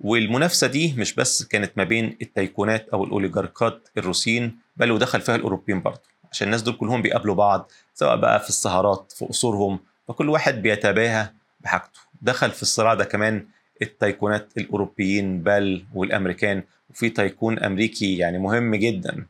والمنافسة 0.00 0.66
دي 0.66 0.94
مش 0.98 1.14
بس 1.14 1.42
كانت 1.42 1.72
ما 1.76 1.84
بين 1.84 2.16
التيكونات 2.22 2.88
أو 2.88 3.04
الاوليجاركات 3.04 3.88
الروسيين 3.98 4.58
بل 4.76 4.90
ودخل 4.90 5.20
فيها 5.20 5.36
الأوروبيين 5.36 5.80
برضه. 5.80 6.00
عشان 6.32 6.46
الناس 6.46 6.62
دول 6.62 6.74
كلهم 6.76 7.02
بيقابلوا 7.02 7.34
بعض 7.34 7.70
سواء 7.94 8.16
بقى 8.16 8.40
في 8.40 8.48
السهرات 8.48 9.12
في 9.16 9.24
قصورهم 9.24 9.78
فكل 10.08 10.28
واحد 10.28 10.62
بيتباهى 10.62 11.28
بحاجته. 11.60 12.00
دخل 12.22 12.50
في 12.50 12.62
الصراع 12.62 12.94
ده 12.94 13.04
كمان 13.04 13.46
ال 13.82 13.90
tycoon 13.90 14.40
ات 14.40 14.48
الأوروبيين 14.58 15.42
بل 15.42 15.84
والأمريكان 15.94 16.62
وفي 16.90 17.10
tycoon 17.10 17.58
أمريكي 17.58 18.16
يعني 18.18 18.38
مهم 18.38 18.74
جدا. 18.74 19.26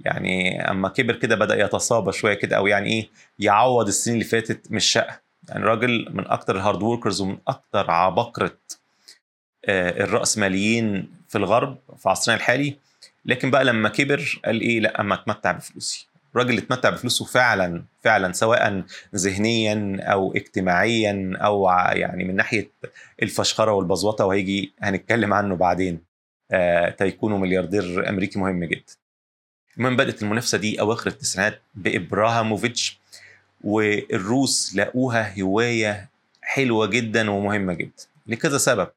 يعني 0.00 0.60
أما 0.70 0.88
كبر 0.88 1.16
كده 1.16 1.36
بدأ 1.36 1.64
يتصابى 1.64 2.12
شوية 2.12 2.34
كده 2.34 2.56
أو 2.56 2.66
يعني 2.66 2.90
إيه 2.92 3.08
يعوض 3.38 3.86
السنين 3.86 4.14
اللي 4.14 4.24
فاتت 4.28 4.70
من 4.70 4.76
الشقا. 4.76 5.20
يعني 5.48 5.64
راجل 5.64 6.08
من 6.10 6.26
أكتر 6.26 6.56
ال 6.56 6.61
hard 6.61 6.82
workers 6.82 7.20
ومن 7.20 7.38
أكتر 7.48 7.90
عباقرة 7.90 8.56
آه، 9.64 10.04
الرأسماليين 10.04 11.10
في 11.28 11.38
الغرب 11.38 11.78
في 11.98 12.08
عصرنا 12.08 12.36
الحالي. 12.36 12.76
لكن 13.24 13.50
بقى 13.50 13.64
لما 13.64 13.88
كبر 13.88 14.40
قال 14.44 14.60
إيه 14.60 14.80
لأ 14.80 15.00
أما 15.00 15.14
أتمتع 15.14 15.52
بفلوسي. 15.52 16.08
اللي 16.40 16.60
اتمتع 16.60 16.90
بفلوسه 16.90 17.24
فعلا 17.24 17.84
فعلا 18.02 18.32
سواء 18.32 18.84
ذهنيا 19.14 20.00
أو 20.02 20.32
اجتماعيا 20.34 21.32
أو 21.36 21.68
يعني 21.92 22.24
من 22.24 22.36
ناحية 22.36 22.70
الفشخرة 23.22 23.72
والبزوطة 23.72 24.24
وهيجي 24.26 24.72
هنتكلم 24.80 25.34
عنه 25.34 25.56
بعدين. 25.56 26.00
آه 26.50 26.90
تيكون 26.90 27.40
ملياردير 27.40 28.08
أمريكي 28.08 28.38
مهم 28.38 28.64
جدا. 28.64 28.92
المهم 29.78 29.96
بدأت 29.96 30.22
المنافسة 30.22 30.58
دي 30.58 30.80
أواخر 30.80 31.10
التسعينات 31.10 31.62
بابراهاموفيتش 31.74 32.98
والروس 33.64 34.76
لقوها 34.76 35.40
هواية 35.42 36.10
حلوة 36.42 36.86
جدا 36.86 37.30
ومهمة 37.30 37.72
جدا. 37.72 38.02
لكذا 38.26 38.58
سبب. 38.58 38.88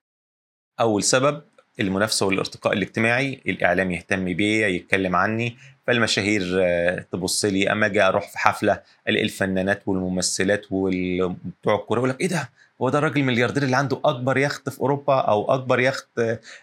أول 0.79 1.03
سبب 1.03 1.41
المنافسة 1.79 2.25
والارتقاء 2.25 2.73
الاجتماعي 2.73 3.41
الإعلام 3.47 3.91
يهتم 3.91 4.25
بيا 4.33 4.67
يتكلم 4.67 5.15
عني 5.15 5.57
فالمشاهير 5.87 6.59
آه، 6.63 7.05
تبص 7.11 7.45
لي. 7.45 7.71
أما 7.71 7.85
أجي 7.85 8.01
أروح 8.01 8.29
في 8.29 8.37
حفلة 8.39 8.81
الاقي 9.09 9.23
الفنانات 9.25 9.81
والممثلات 9.85 10.65
وبتوع 10.71 11.75
الكورة 11.75 11.97
يقول 11.99 12.09
لك 12.09 12.21
إيه 12.21 12.27
ده؟ 12.27 12.49
هو 12.81 12.89
ده 12.89 12.97
الراجل 12.97 13.21
الملياردير 13.21 13.63
اللي 13.63 13.75
عنده 13.77 13.99
أكبر 14.05 14.37
يخت 14.37 14.69
في 14.69 14.79
أوروبا 14.81 15.19
أو 15.19 15.53
أكبر 15.53 15.79
يخت 15.79 16.21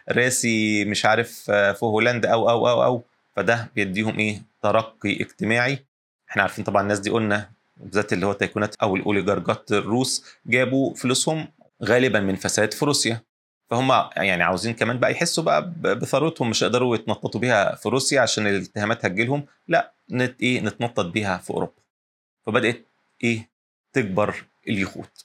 راسي 0.08 0.84
مش 0.84 1.04
عارف 1.06 1.46
آه، 1.50 1.72
في 1.72 1.84
هولندا 1.84 2.28
أو 2.32 2.50
أو 2.50 2.68
أو 2.68 2.84
أو. 2.84 3.02
فده 3.36 3.68
بيديهم 3.74 4.18
إيه؟ 4.18 4.42
ترقي 4.62 5.12
اجتماعي. 5.22 5.84
إحنا 6.30 6.42
عارفين 6.42 6.64
طبعا 6.64 6.82
الناس 6.82 6.98
دي 6.98 7.10
قلنا 7.10 7.50
بالذات 7.76 8.12
اللي 8.12 8.26
هو 8.26 8.30
التيكونات 8.30 8.74
أو 8.82 8.96
الاوليجارجات 8.96 9.72
الروس 9.72 10.24
جابوا 10.46 10.94
فلوسهم 10.94 11.48
غالبا 11.84 12.20
من 12.20 12.36
فساد 12.36 12.74
في 12.74 12.84
روسيا. 12.84 13.20
فهم 13.72 14.10
يعني 14.16 14.42
عاوزين 14.42 14.74
كمان 14.74 14.98
بقى 14.98 15.12
يحسوا 15.12 15.44
بقى 15.44 15.70
بثروتهم 15.80 16.50
مش 16.50 16.62
يقدروا 16.62 16.94
يتنططوا 16.96 17.40
بيها 17.40 17.74
في 17.74 17.88
روسيا 17.88 18.20
عشان 18.20 18.46
الاتهامات 18.46 19.04
هتجيلهم. 19.04 19.46
لا 19.68 19.92
نت 20.10 20.42
إيه 20.42 20.60
نتنطط 20.60 21.04
بيها 21.06 21.36
في 21.38 21.50
أوروبا. 21.50 21.72
فبدأت 22.46 22.86
إيه 23.24 23.48
تكبر 23.92 24.44
اليخوت. 24.68 25.24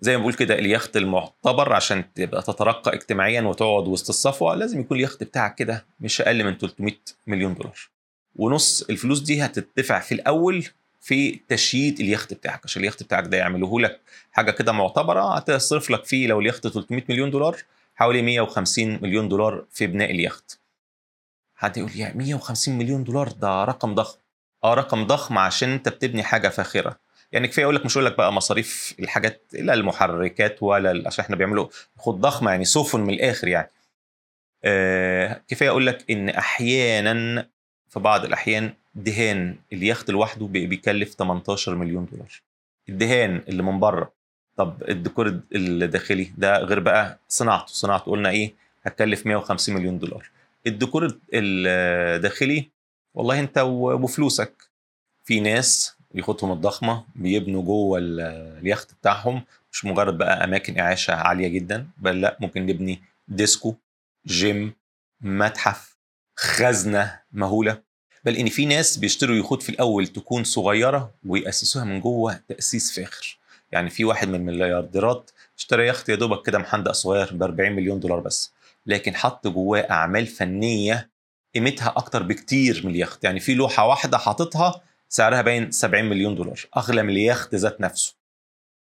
زي 0.00 0.16
ما 0.16 0.20
بقول 0.22 0.34
كده 0.34 0.54
اليخت 0.54 0.96
المعتبر 0.96 1.72
عشان 1.72 2.14
تبقى 2.14 2.42
تترقى 2.42 2.94
اجتماعيا 2.94 3.42
وتقعد 3.42 3.88
وسط 3.88 4.08
الصفوة 4.08 4.54
لازم 4.54 4.80
يكون 4.80 4.96
اليخت 4.96 5.22
بتاعك 5.24 5.54
كده 5.54 5.86
مش 6.00 6.20
أقل 6.20 6.44
من 6.44 6.58
300 6.58 6.94
مليون 7.26 7.54
دولار. 7.54 7.78
ونص 8.36 8.82
الفلوس 8.82 9.20
دي 9.20 9.44
هتدفع 9.44 10.00
في 10.00 10.12
الأول 10.14 10.66
في 11.00 11.40
تشييد 11.48 12.00
اليخت 12.00 12.34
بتاعك 12.34 12.60
عشان 12.64 12.82
اليخت 12.82 13.02
بتاعك 13.02 13.24
ده 13.26 13.36
يعملوه 13.36 13.80
لك 13.80 14.00
حاجة 14.32 14.50
كده 14.50 14.72
معتبرة 14.72 15.36
هتصرف 15.36 15.90
لك 15.90 16.04
فيه 16.04 16.26
لو 16.26 16.40
اليخت 16.40 16.66
300 16.66 17.02
مليون 17.08 17.30
دولار 17.30 17.56
حوالي 17.94 18.22
150 18.22 18.98
مليون 19.02 19.28
دولار 19.28 19.64
في 19.70 19.86
بناء 19.86 20.10
اليخت. 20.10 20.58
حد 21.54 21.76
يقول 21.76 21.90
يا 21.96 22.12
150 22.14 22.78
مليون 22.78 23.04
دولار 23.04 23.28
ده 23.28 23.64
رقم 23.64 23.94
ضخم. 23.94 24.18
آه 24.64 24.74
رقم 24.74 25.06
ضخم 25.06 25.38
عشان 25.38 25.68
انت 25.70 25.88
بتبني 25.88 26.22
حاجة 26.22 26.48
فاخرة. 26.48 26.96
يعني 27.32 27.48
كفاية 27.48 27.64
أقول 27.64 27.74
لك 27.76 27.84
مش 27.84 27.96
أقول 27.96 28.06
لك 28.06 28.16
بقى 28.16 28.32
مصاريف 28.32 28.94
الحاجات 29.00 29.42
لا 29.52 29.74
المحركات 29.74 30.62
ولا 30.62 31.02
عشان 31.06 31.24
إحنا 31.24 31.36
بيعملوا 31.36 31.68
خد 31.98 32.20
ضخمة 32.20 32.50
يعني 32.50 32.64
سفن 32.64 33.00
من 33.00 33.14
الآخر 33.14 33.48
يعني. 33.48 33.70
آه 34.64 35.42
كفاية 35.48 35.68
أقول 35.68 35.86
لك 35.86 36.10
إن 36.10 36.28
أحيانا 36.28 37.48
في 37.88 38.00
بعض 38.00 38.24
الأحيان 38.24 38.74
دهان 38.94 39.56
اليخت 39.72 40.10
لوحده 40.10 40.46
بيكلف 40.46 41.14
18 41.14 41.74
مليون 41.74 42.06
دولار. 42.12 42.42
الدهان 42.88 43.42
اللي 43.48 43.62
من 43.62 43.80
بره 43.80 44.12
طب 44.56 44.82
الديكور 44.88 45.40
الداخلي 45.54 46.32
ده 46.38 46.58
غير 46.58 46.80
بقى 46.80 47.18
صناعته. 47.28 47.66
صناعته 47.72 48.04
قلنا 48.10 48.30
إيه؟ 48.30 48.52
هتكلف 48.82 49.26
150 49.26 49.74
مليون 49.74 49.98
دولار. 49.98 50.30
الديكور 50.66 51.18
الداخلي 51.34 52.68
والله 53.14 53.40
أنت 53.40 53.58
وفلوسك. 53.58 54.52
في 55.24 55.40
ناس 55.40 55.96
بيخوتهم 56.14 56.52
الضخمة 56.52 57.04
بيبنوا 57.14 57.62
جوه 57.62 57.98
اليخت 58.02 58.94
بتاعهم. 58.94 59.42
مش 59.72 59.84
مجرد 59.84 60.18
بقى 60.18 60.44
أماكن 60.44 60.78
إعاشة 60.78 61.14
عالية 61.14 61.48
جدا 61.48 61.88
بل 61.98 62.20
لأ 62.20 62.36
ممكن 62.40 62.66
نبني 62.66 63.02
ديسكو 63.28 63.74
جيم 64.26 64.72
متحف 65.20 65.96
خزنة 66.36 67.20
مهولة. 67.32 67.89
بل 68.24 68.36
إن 68.36 68.48
في 68.48 68.66
ناس 68.66 68.96
بيشتروا 68.96 69.36
يخوت 69.36 69.62
في 69.62 69.68
الأول 69.68 70.06
تكون 70.06 70.44
صغيرة 70.44 71.14
ويأسسوها 71.26 71.84
من 71.84 72.00
جوه 72.00 72.40
تأسيس 72.48 72.92
فاخر. 72.92 73.38
يعني 73.72 73.90
في 73.90 74.04
واحد 74.04 74.28
من 74.28 74.34
المليارديرات 74.34 75.30
اشترى 75.58 75.86
يخت 75.86 76.08
يا 76.08 76.14
دوبك 76.14 76.46
كده 76.46 76.58
محندق 76.58 76.92
صغير 76.92 77.32
ب 77.32 77.42
40 77.42 77.72
مليون 77.72 78.00
دولار 78.00 78.20
بس 78.20 78.52
لكن 78.86 79.14
حط 79.14 79.48
جواه 79.48 79.80
أعمال 79.90 80.26
فنية 80.26 81.10
قيمتها 81.54 81.94
أكتر 81.96 82.22
بكتير 82.22 82.82
من 82.84 82.90
اليخت. 82.90 83.24
يعني 83.24 83.40
في 83.40 83.54
لوحة 83.54 83.86
واحدة 83.86 84.18
حاططها 84.18 84.82
سعرها 85.08 85.42
باين 85.42 85.70
70 85.70 86.04
مليون 86.04 86.34
دولار 86.34 86.60
أغلى 86.76 87.02
من 87.02 87.10
اليخت 87.10 87.54
ذات 87.54 87.80
نفسه. 87.80 88.14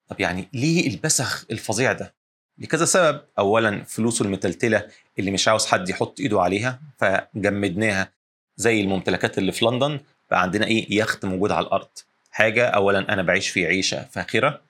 طب 0.09 0.21
يعني 0.21 0.49
ليه 0.53 0.89
البسخ 0.89 1.47
الفظيع 1.51 1.93
ده؟ 1.93 2.15
لكذا 2.59 2.85
سبب. 2.85 3.21
اولا 3.39 3.85
فلوسه 3.85 4.25
المتلتلة 4.25 4.89
اللي 5.19 5.31
مش 5.31 5.49
عاوز 5.49 5.67
حد 5.67 5.89
يحط 5.89 6.21
إيده 6.21 6.41
عليها 6.41 6.81
فجمدناها. 6.99 8.16
زي 8.57 8.81
الممتلكات 8.81 9.39
اللي 9.39 9.53
في 9.53 9.65
لندن 9.65 10.01
بقى 10.31 10.43
عندنا 10.43 10.67
إيه؟ 10.67 10.99
يخت 10.99 11.25
موجود 11.25 11.51
على 11.51 11.67
الأرض. 11.67 11.89
حاجة 12.31 12.67
اولا 12.67 13.13
أنا 13.13 13.23
بعيش 13.23 13.49
في 13.49 13.67
عيشة 13.67 14.03
فاخرة. 14.05 14.61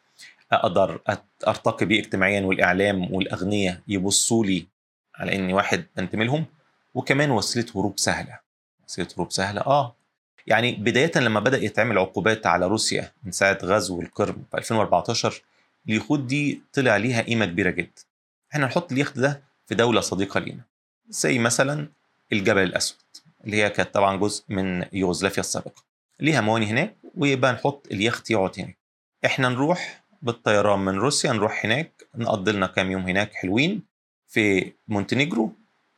أقدر 0.52 1.00
أرتقي 1.48 1.86
بيه 1.86 2.00
اجتماعيا 2.00 2.40
والإعلام 2.40 3.14
والاغنياء 3.14 3.80
يبصوا 3.88 4.44
لي 4.44 4.66
على 5.14 5.34
إني 5.34 5.52
واحد 5.52 5.84
بنتمي 5.96 6.24
لهم 6.24 6.44
وكمان 6.94 7.30
وسيلة 7.30 7.66
هروب 7.76 7.98
سهلة. 7.98 8.38
وسيلة 8.88 9.08
هروب 9.16 9.32
سهلة 9.32 9.60
آه. 9.60 9.94
يعني 10.46 10.72
بداية 10.72 11.10
لما 11.16 11.40
بدأ 11.40 11.58
يتعمل 11.58 11.98
عقوبات 11.98 12.46
على 12.46 12.66
روسيا 12.66 13.12
من 13.24 13.32
ساعة 13.32 13.58
غزو 13.62 14.00
القرم 14.02 14.44
في 14.50 14.58
2014 14.58 15.42
اليخوت 15.88 16.20
دي 16.20 16.60
طلع 16.72 16.96
ليها 16.96 17.22
قيمة 17.22 17.46
كبيرة 17.46 17.70
جدا. 17.70 18.02
إحنا 18.52 18.66
نحط 18.66 18.92
اليخت 18.92 19.18
ده 19.18 19.42
في 19.66 19.74
دولة 19.74 20.00
صديقة 20.00 20.40
لينا. 20.40 20.60
زي 21.08 21.38
مثلا 21.38 21.88
الجبل 22.32 22.62
الأسود. 22.62 22.96
اللي 23.46 23.56
هي 23.62 23.70
كانت 23.70 23.94
طبعا 23.94 24.16
جزء 24.16 24.44
من 24.48 24.84
يوغوسلافيا 24.92 25.40
السابقة. 25.40 25.82
ليها 26.20 26.40
مواني 26.40 26.66
هناك 26.66 26.96
ويبقى 27.16 27.52
نحط 27.52 27.86
اليخت 27.90 28.30
يقعد 28.30 28.50
هناك 28.58 28.76
إحنا 29.24 29.48
نروح 29.48 30.04
بالطيران 30.22 30.78
من 30.78 30.94
روسيا 30.98 31.32
نروح 31.32 31.64
هناك 31.64 32.06
نقضي 32.14 32.52
لنا 32.52 32.66
كام 32.66 32.90
يوم 32.90 33.02
هناك 33.02 33.34
حلوين 33.34 33.82
في 34.28 34.72
مونتينيجرو 34.88 35.52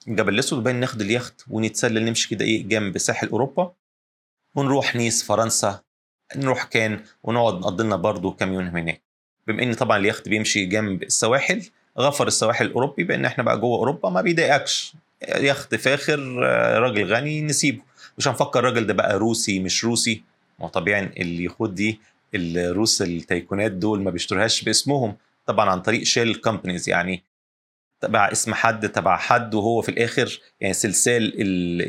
الجبل 0.09 0.35
الأسود 0.35 0.59
وبين 0.59 0.77
ناخد 0.77 1.01
اليخت 1.01 1.45
ونتسلل 1.51 2.05
نمشي 2.05 2.29
كده 2.29 2.45
إيه 2.45 2.69
جنب 2.69 2.99
ساحل 2.99 3.29
أوروبا 3.29 3.73
ونروح 4.55 4.97
نيس 4.97 5.25
فرنسا 5.25 5.81
نروح 6.37 6.65
كان 6.65 7.01
ونقعد 7.23 7.55
نقضي 7.55 7.85
لنا 7.85 7.97
برضه 7.97 8.33
كام 8.33 8.53
يوم 8.53 8.65
هناك. 8.67 9.03
بما 9.47 9.63
إن 9.63 9.75
طبعا 9.75 9.97
اليخت 9.99 10.29
بيمشي 10.29 10.65
جنب 10.65 11.03
السواحل 11.03 11.71
غفر 11.99 12.27
السواحل 12.27 12.67
الأوروبي 12.67 13.05
بأن 13.05 13.25
إحنا 13.25 13.45
بقى 13.45 13.61
جوه 13.61 13.79
أوروبا 13.79 14.11
ما 14.11 14.21
بيضايقكش. 14.21 14.95
يخت 15.29 15.75
فاخر 15.75 16.19
راجل 16.83 17.05
غني 17.05 17.41
نسيبه. 17.43 17.83
مش 18.19 18.29
هنفكر 18.29 18.59
الراجل 18.59 18.87
ده 18.87 18.95
بقى 18.95 19.19
روسي 19.19 19.59
مش 19.61 19.85
روسي. 19.85 20.23
ما 20.59 20.69
طبيعي 20.69 21.05
اليخوت 21.05 21.71
دي 21.71 22.01
الروس 22.35 23.03
ال 23.03 23.12
tycoon 23.12 23.64
ات 23.64 23.73
دول 23.73 24.03
ما 24.03 24.11
بيشتروهاش 24.11 24.63
باسمهم. 24.63 25.17
طبعا 25.47 25.71
عن 25.71 25.81
طريق 25.81 26.03
shell 26.03 26.35
companies 26.35 26.89
يعني 26.89 27.23
تبع 28.01 28.33
اسم 28.33 28.55
حد 28.55 28.89
تبع 28.89 29.17
حد 29.17 29.55
وهو 29.55 29.83
في 29.83 29.89
الآخر 29.89 30.41
يعني 30.61 30.75
سلسال 30.75 31.33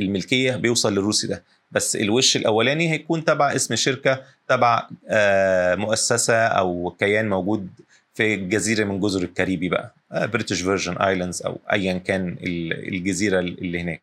الملكية 0.02 0.56
بيوصل 0.56 0.94
للروسي 0.94 1.28
ده. 1.28 1.44
بس 1.72 1.96
الوش 1.96 2.36
الأولاني 2.38 2.92
هيكون 2.92 3.26
تبع 3.26 3.56
اسم 3.56 3.76
شركة 3.76 4.22
تبع 4.48 4.88
آه، 5.10 5.76
مؤسسة 5.76 6.36
أو 6.48 6.96
كيان 7.00 7.30
موجود 7.30 7.70
في 8.20 8.36
جزيره 8.36 8.84
من 8.84 9.00
جزر 9.00 9.24
الكاريبي 9.24 9.70
بقى. 9.70 9.94
British 10.12 10.62
Virgin 10.62 10.98
Islands 10.98 11.42
أو 11.42 11.60
ايا 11.72 11.98
كان 11.98 12.38
الجزيرة 12.44 13.40
اللي 13.40 13.82
هناك. 13.82 14.02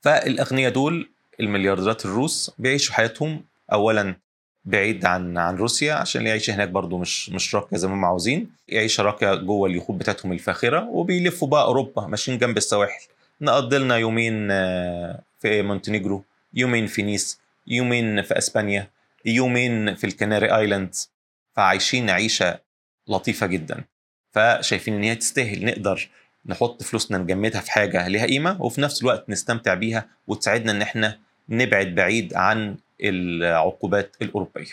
فالأغنياء 0.00 0.72
دول 0.72 1.08
المليارديرات 1.40 2.04
الروس 2.04 2.50
بيعيشوا 2.58 2.94
حياتهم 2.94 3.44
اولا 3.72 4.16
بعيد 4.64 5.04
عن 5.04 5.38
عن 5.38 5.56
روسيا 5.56 5.94
عشان 5.94 6.26
العيشة 6.26 6.50
هناك 6.50 6.68
برضه 6.68 6.98
مش 6.98 7.30
مش 7.30 7.54
راقية 7.54 7.76
زي 7.76 7.88
ما 7.88 7.94
هم 7.94 8.04
عاوزين. 8.04 8.50
يعيشوا 8.68 9.00
راقية 9.00 9.34
جوه 9.34 9.68
اليخوت 9.68 9.96
بتاعتهم 9.96 10.32
الفاخرة 10.32 10.88
وبيلفوا 10.88 11.48
بقى 11.48 11.64
أوروبا 11.64 12.06
ماشيين 12.06 12.38
جنب 12.38 12.56
السواحل. 12.56 13.08
نقضي 13.40 13.78
لنا 13.78 13.96
يومين 13.96 14.48
آه، 14.50 15.20
في 15.40 15.62
مونتينيجرو 15.62 16.24
يومين 16.54 16.86
في 16.86 17.02
نيس 17.02 17.40
يومين 17.66 18.22
في 18.22 18.38
أسبانيا 18.38 18.90
يومين 19.24 19.94
في 19.94 20.04
ال 20.04 20.11
Canary 20.11 20.56
Islands. 20.56 21.10
فعايشين 21.56 22.10
عيشة 22.10 22.64
لطيفة 23.08 23.46
جدا. 23.46 23.84
فشايفين 24.32 24.94
إن 24.94 25.02
هي 25.02 25.14
تستاهل. 25.14 25.64
نقدر 25.64 26.08
نحط 26.46 26.82
فلوسنا 26.82 27.18
نجمدها 27.18 27.60
في 27.60 27.70
حاجة 27.70 28.08
ليها 28.08 28.26
قيمة 28.26 28.62
وفي 28.62 28.80
نفس 28.80 29.02
الوقت 29.02 29.30
نستمتع 29.30 29.74
بيها 29.74 30.06
وتساعدنا 30.26 30.72
إن 30.72 30.82
إحنا 30.82 31.18
نبعد 31.48 31.94
بعيد 31.94 32.34
عن 32.34 32.76
العقوبات 33.00 34.16
الأوروبية. 34.22 34.72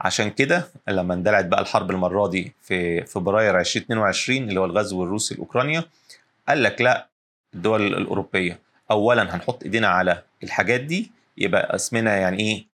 عشان 0.00 0.30
كده 0.30 0.68
لما 0.88 1.14
اندلعت 1.14 1.44
بقى 1.44 1.60
الحرب 1.60 1.90
المرة 1.90 2.28
دي 2.28 2.52
في 2.62 3.06
فبراير 3.06 3.60
2022 3.60 4.48
اللي 4.48 4.60
هو 4.60 4.64
الغزو 4.64 5.04
الروسي 5.04 5.34
لأوكرانيا 5.34 5.84
قال 6.48 6.62
لك 6.62 6.80
لا 6.80 7.08
الدول 7.54 7.86
الأوروبية 7.94 8.58
اولا 8.90 9.34
هنحط 9.36 9.62
إيدينا 9.62 9.88
على 9.88 10.22
الحاجات 10.42 10.80
دي 10.80 11.10
يبقى 11.38 11.74
أسمنا 11.76 12.16
يعني 12.16 12.38
إيه 12.40 12.66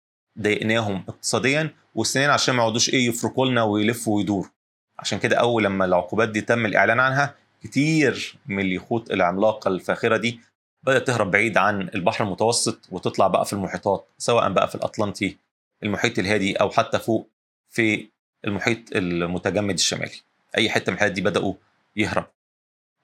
ضايقناهم 0.43 1.05
اقتصاديا 1.09 1.71
والسنين 1.95 2.31
عشان 2.31 2.55
ما 2.55 2.63
يقعدوش 2.63 2.89
إيه 2.91 3.07
يفرقوا 3.09 3.47
لنا 3.47 3.63
ويلفوا 3.63 4.17
ويدوروا. 4.17 4.51
عشان 4.99 5.19
كده 5.19 5.37
أول 5.37 5.65
لما 5.65 5.85
العقوبات 5.85 6.29
دي 6.29 6.41
تم 6.41 6.67
الإعلان 6.67 7.01
عنها 7.01 7.35
كتير 7.63 8.39
من 8.47 8.61
اليخوت 8.61 9.11
العملاقة 9.11 9.69
الفاخرة 9.69 10.17
دي 10.17 10.41
بدأت 10.83 11.07
تهرب 11.07 11.31
بعيد 11.31 11.57
عن 11.59 11.81
البحر 11.95 12.25
المتوسط 12.25 12.89
وتطلع 12.91 13.27
بقى 13.27 13.45
في 13.45 13.53
المحيطات 13.53 14.09
سواء 14.19 14.53
بقى 14.53 14.69
في 14.69 14.75
الأطلنطي 14.75 15.37
المحيط 15.83 16.19
الهادي 16.19 16.57
أو 16.57 16.71
حتى 16.71 16.99
فوق 16.99 17.29
في 17.69 18.09
المحيط 18.45 18.79
المتجمد 18.97 19.75
الشمالي. 19.75 20.23
أي 20.59 20.71
حتة 20.71 20.91
من 20.91 20.95
الحاجات 20.95 21.13
دي 21.13 21.21
بدأوا 21.21 21.55
يهرب. 21.97 22.27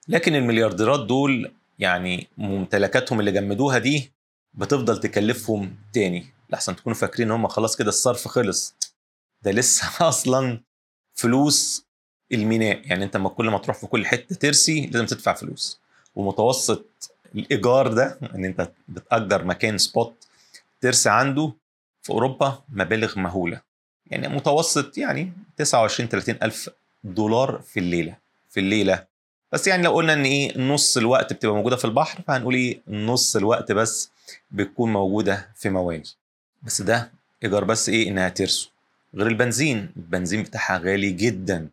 لكن 0.08 0.34
المليارديرات 0.34 1.06
دول 1.06 1.52
يعني 1.78 2.28
ممتلكاتهم 2.38 3.20
اللي 3.20 3.32
جمدوها 3.32 3.78
دي 3.78 4.12
بتفضل 4.54 5.00
تكلفهم 5.00 5.76
تاني. 5.92 6.26
لحسن 6.50 6.76
تكونوا 6.76 6.98
فاكرين 6.98 7.30
هم 7.30 7.48
خلاص 7.48 7.76
كده 7.76 7.88
الصرف 7.88 8.28
خلص. 8.28 8.76
ده 9.42 9.50
لسه 9.50 9.88
أصلا 10.08 10.60
فلوس 11.14 11.83
الميناء. 12.34 12.80
يعني 12.84 13.04
انت 13.04 13.16
كل 13.16 13.50
ما 13.50 13.58
تروح 13.58 13.76
في 13.76 13.86
كل 13.86 14.06
حتة 14.06 14.34
ترسي 14.36 14.86
لازم 14.86 15.06
تدفع 15.06 15.32
فلوس. 15.32 15.78
ومتوسط 16.16 16.84
الإيجار 17.34 17.88
ده 17.92 18.18
إن 18.34 18.44
انت 18.44 18.70
بتأجر 18.88 19.44
مكان 19.44 19.78
سبوت 19.78 20.14
ترسي 20.80 21.08
عنده 21.10 21.52
في 22.02 22.10
أوروبا 22.10 22.62
مبالغ 22.68 23.18
مهولة. 23.18 23.60
يعني 24.06 24.28
متوسط 24.28 24.98
يعني 24.98 25.32
29 25.56 26.08
30 26.08 26.36
ألف 26.42 26.70
دولار 27.04 27.62
في 27.66 27.80
الليلة 27.80 28.16
في 28.50 28.60
الليلة. 28.60 29.04
بس 29.52 29.66
يعني 29.66 29.82
لو 29.82 29.92
قلنا 29.94 30.12
إن 30.12 30.24
إيه 30.24 30.58
نص 30.58 30.96
الوقت 30.96 31.32
بتبقى 31.32 31.54
موجودة 31.54 31.76
في 31.76 31.84
البحر 31.84 32.22
فهنقول 32.26 32.54
إيه 32.54 32.80
نص 32.88 33.36
الوقت 33.36 33.72
بس 33.72 34.10
بتكون 34.50 34.92
موجودة 34.92 35.48
في 35.56 35.70
مواني 35.70 36.02
بس 36.62 36.82
ده 36.82 37.10
إيجار 37.44 37.64
بس 37.64 37.88
إيه 37.88 38.08
إنها 38.08 38.28
ترسو. 38.28 38.68
غير 39.14 39.26
البنزين 39.26 39.90
البنزين 39.96 40.42
بتاعها 40.42 40.78
غالي 40.78 41.10
جدا. 41.10 41.68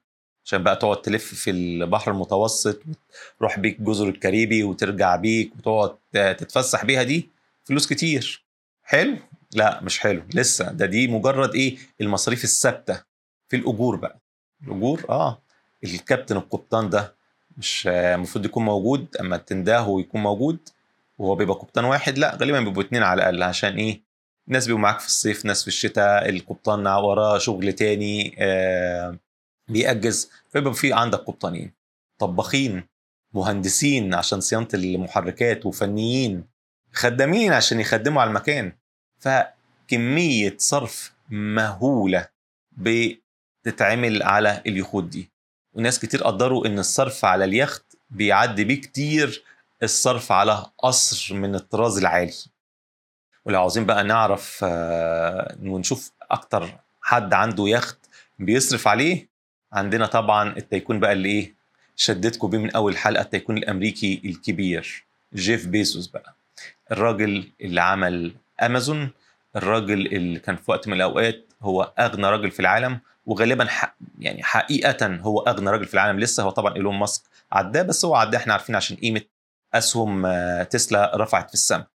عشان 0.45 0.63
بقى 0.63 0.75
تقعد 0.75 1.01
تلف 1.01 1.33
في 1.33 1.51
البحر 1.51 2.11
المتوسط 2.11 2.79
تروح 3.39 3.59
بيك 3.59 3.81
جزر 3.81 4.09
الكاريبي 4.09 4.63
وترجع 4.63 5.15
بيك 5.15 5.51
وتقعد 5.55 5.95
تتفسح 6.37 6.85
بيها 6.85 7.03
دي 7.03 7.29
فلوس 7.63 7.87
كتير. 7.87 8.45
حلو؟ 8.83 9.17
لا 9.53 9.81
مش 9.83 9.99
حلو. 9.99 10.21
لسه 10.33 10.71
ده 10.71 10.85
دي 10.85 11.07
مجرد 11.07 11.55
إيه؟ 11.55 11.77
المصاريف 12.01 12.43
الثابتة 12.43 13.01
في 13.49 13.55
الأجور 13.55 13.95
بقى. 13.95 14.19
الأجور؟ 14.67 15.05
آه. 15.09 15.41
الكابتن 15.83 16.37
القبطان 16.37 16.89
ده 16.89 17.15
مش 17.57 17.87
المفروض 17.87 18.45
يكون 18.45 18.65
موجود 18.65 19.07
أما 19.19 19.37
تنداه 19.37 19.87
ويكون 19.89 20.21
موجود 20.23 20.57
وهو 21.17 21.35
بيبقى 21.35 21.55
قبطان 21.55 21.85
واحد 21.85 22.17
لا 22.17 22.35
غالبا 22.35 22.59
بيبقوا 22.59 22.83
اتنين 22.83 23.03
على 23.03 23.19
الأقل 23.21 23.43
عشان 23.43 23.75
إيه؟ 23.75 24.01
ناس 24.47 24.65
بيبقوا 24.67 24.81
معاك 24.81 24.99
في 24.99 25.07
الصيف 25.07 25.45
ناس 25.45 25.61
في 25.61 25.67
الشتاء 25.67 26.29
القبطان 26.29 26.87
وراه 26.87 27.37
شغل 27.37 27.73
تاني 27.73 28.35
آه 28.39 29.17
بيأجز. 29.71 30.29
فيبقى 30.49 30.73
في 30.73 30.93
عندك 30.93 31.19
قبطانين 31.19 31.73
طباخين 32.19 32.83
مهندسين 33.33 34.13
عشان 34.13 34.41
صيانة 34.41 34.67
المحركات 34.73 35.65
وفنيين 35.65 36.43
خدامين 36.93 37.53
عشان 37.53 37.79
يخدموا 37.79 38.21
على 38.21 38.27
المكان. 38.29 38.73
فكمية 39.19 40.55
صرف 40.57 41.13
مهولة 41.29 42.27
بتتعمل 42.77 44.23
على 44.23 44.61
اليخوت 44.67 45.03
دي. 45.03 45.31
وناس 45.73 45.99
كتير 45.99 46.23
قدروا 46.23 46.65
إن 46.65 46.79
الصرف 46.79 47.25
على 47.25 47.45
اليخت 47.45 47.83
بيعدي 48.09 48.63
بيه 48.63 48.81
كتير 48.81 49.43
الصرف 49.83 50.31
على 50.31 50.65
قصر 50.77 51.33
من 51.35 51.55
الطراز 51.55 51.97
العالي. 51.97 52.33
ولو 53.45 53.59
عاوزين 53.59 53.85
بقى 53.85 54.03
نعرف 54.03 54.65
ونشوف 55.63 56.11
أكتر 56.31 56.77
حد 57.01 57.33
عنده 57.33 57.67
يخت 57.67 57.97
بيصرف 58.39 58.87
عليه 58.87 59.30
عندنا 59.73 60.05
طبعا 60.05 60.57
التيكون 60.57 60.99
بقى 60.99 61.13
اللي 61.13 61.29
إيه 61.29 61.53
شدتكم 61.95 62.47
بيه 62.49 62.57
من 62.57 62.71
أول 62.71 62.97
حلقة 62.97 63.21
التيكون 63.21 63.57
الأمريكي 63.57 64.21
الكبير 64.25 65.03
جيف 65.35 65.67
بيزوس 65.67 66.07
بقى. 66.07 66.35
الراجل 66.91 67.51
اللي 67.61 67.81
عمل 67.81 68.33
أمازون 68.61 69.09
الراجل 69.55 70.05
اللي 70.05 70.39
كان 70.39 70.55
في 70.55 70.71
وقت 70.71 70.87
من 70.87 70.93
الأوقات 70.93 71.45
هو 71.61 71.91
أغنى 71.99 72.27
راجل 72.27 72.51
في 72.51 72.59
العالم 72.59 72.99
وغالبا 73.25 73.67
يعني 74.19 74.43
حقيقه 74.43 75.15
هو 75.15 75.39
أغنى 75.39 75.69
راجل 75.69 75.85
في 75.85 75.93
العالم. 75.93 76.19
لسه 76.19 76.43
هو 76.43 76.49
طبعا 76.49 76.75
إيلون 76.75 76.95
ماسك 76.95 77.21
عداه 77.51 77.81
بس 77.81 78.05
هو 78.05 78.15
عداه 78.15 78.39
إحنا 78.39 78.53
عارفين 78.53 78.75
عشان 78.75 78.97
قيمة 78.97 79.21
أسهم 79.73 80.27
تسلا 80.63 81.11
رفعت 81.15 81.47
في 81.47 81.53
السماء 81.53 81.87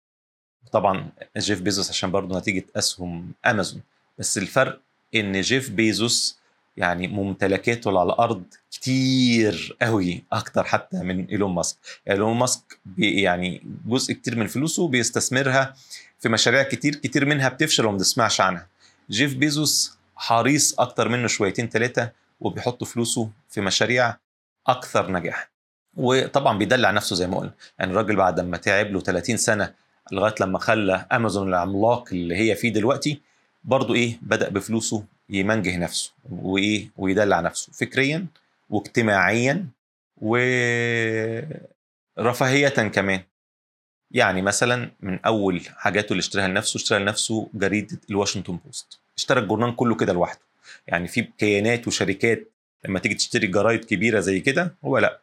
طبعا 0.72 1.08
جيف 1.36 1.60
بيزوس 1.60 1.90
عشان 1.90 2.10
برضه 2.10 2.38
نتيجة 2.38 2.64
أسهم 2.76 3.32
أمازون. 3.46 3.82
بس 4.18 4.38
الفرق 4.38 4.80
إن 5.14 5.40
جيف 5.40 5.70
بيزوس 5.70 6.38
يعني 6.76 7.08
ممتلكاته 7.08 8.00
على 8.00 8.12
الأرض 8.12 8.42
كتير 8.72 9.76
قوي 9.82 10.24
أكتر 10.32 10.64
حتى 10.64 10.96
من 10.96 11.24
إيلون 11.26 11.54
ماسك. 11.54 11.76
إيلون 12.10 12.36
ماسك 12.36 12.78
يعني 12.98 13.62
جزء 13.86 14.12
كتير 14.14 14.36
من 14.36 14.46
فلوسه 14.46 14.88
بيستثمرها 14.88 15.74
في 16.18 16.28
مشاريع 16.28 16.62
كتير 16.62 16.94
كتير 16.94 17.24
منها 17.24 17.48
بتفشل 17.48 17.86
وما 17.86 17.96
بنسمعش 17.96 18.40
عنها. 18.40 18.66
جيف 19.10 19.36
بيزوس 19.36 19.98
حريص 20.16 20.80
أكتر 20.80 21.08
منه 21.08 21.26
شويتين 21.26 21.68
ثلاثة 21.68 22.10
وبيحط 22.40 22.84
فلوسه 22.84 23.30
في 23.50 23.60
مشاريع 23.60 24.16
أكثر 24.66 25.12
نجاح 25.12 25.50
وطبعا 25.96 26.58
بيدلع 26.58 26.90
نفسه 26.90 27.16
زي 27.16 27.26
ما 27.26 27.38
قلنا. 27.38 27.52
يعني 27.78 27.90
الراجل 27.90 28.16
بعد 28.16 28.40
ما 28.40 28.56
تعب 28.56 28.86
له 28.86 29.00
30 29.00 29.36
سنة 29.36 29.72
لغاية 30.12 30.34
لما 30.40 30.58
خلى 30.58 31.06
أمازون 31.12 31.48
العملاق 31.48 32.08
اللي 32.12 32.36
هي 32.36 32.54
فيه 32.54 32.72
دلوقتي 32.72 33.20
برضه 33.64 33.94
إيه 33.94 34.18
بدأ 34.22 34.48
بفلوسه 34.48 35.04
يمنجه 35.28 35.76
نفسه 35.76 36.12
وإيه 36.30 36.90
ويدلع 36.96 37.40
نفسه 37.40 37.72
فكريا 37.72 38.26
واجتماعيا 38.70 39.66
ورفاهية 42.16 42.68
كمان. 42.68 43.20
يعني 44.10 44.42
مثلا 44.42 44.90
من 45.00 45.18
أول 45.18 45.60
حاجاته 45.76 46.10
اللي 46.12 46.20
اشتراها 46.20 46.48
لنفسه 46.48 46.78
اشترى 46.78 46.98
لنفسه 46.98 47.48
جريدة 47.54 47.98
الواشنطن 48.10 48.58
بوست. 48.64 48.98
اشترى 49.16 49.40
الجورنال 49.40 49.76
كله 49.76 49.94
كده 49.94 50.12
لوحده. 50.12 50.40
يعني 50.86 51.08
في 51.08 51.22
كيانات 51.38 51.86
وشركات 51.88 52.48
لما 52.84 52.98
تيجي 52.98 53.14
تشتري 53.14 53.46
جرايد 53.46 53.84
كبيرة 53.84 54.20
زي 54.20 54.40
كده 54.40 54.74
هو 54.84 54.98
لأ. 54.98 55.20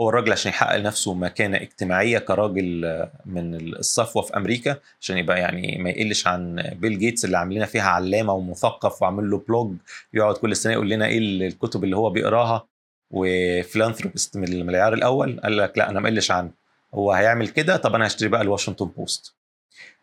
هو 0.00 0.08
الراجل 0.08 0.32
عشان 0.32 0.50
يحقق 0.50 0.76
لنفسه 0.76 1.14
مكانة 1.14 1.56
اجتماعية 1.56 2.18
كراجل 2.18 2.80
من 3.26 3.54
الصفوة 3.54 4.22
في 4.22 4.36
أمريكا 4.36 4.76
عشان 5.00 5.18
يبقى 5.18 5.38
يعني 5.40 5.78
ما 5.78 5.90
يقلش 5.90 6.26
عن 6.26 6.62
بيل 6.76 6.98
جيتس 6.98 7.24
اللي 7.24 7.38
عامل 7.38 7.54
لي 7.54 7.64
فيها 7.64 7.82
علامة 7.82 8.32
ومثقف 8.32 9.02
وعامل 9.02 9.30
له 9.30 9.38
blog 9.48 9.74
يقعد 10.14 10.34
كل 10.34 10.56
سنه 10.56 10.72
يقول 10.72 10.88
لنا 10.90 11.06
إيه 11.06 11.18
الكتب 11.18 11.84
اللي 11.84 11.96
هو 11.96 12.10
بيقراها. 12.10 12.66
و 13.10 13.18
philanthropist 13.18 14.36
من 14.36 14.48
المليار 14.48 14.92
الأول 14.94 15.40
قال 15.40 15.56
لك 15.56 15.78
لا 15.78 15.90
أنا 15.90 16.00
ما 16.00 16.08
اقلش 16.08 16.30
عنه. 16.30 16.50
هو 16.94 17.12
هيعمل 17.12 17.48
كده؟ 17.48 17.76
طب 17.76 17.94
أنا 17.94 18.06
هشتري 18.06 18.28
بقى 18.28 18.42
الواشنطن 18.42 18.86
بوست 18.86 19.34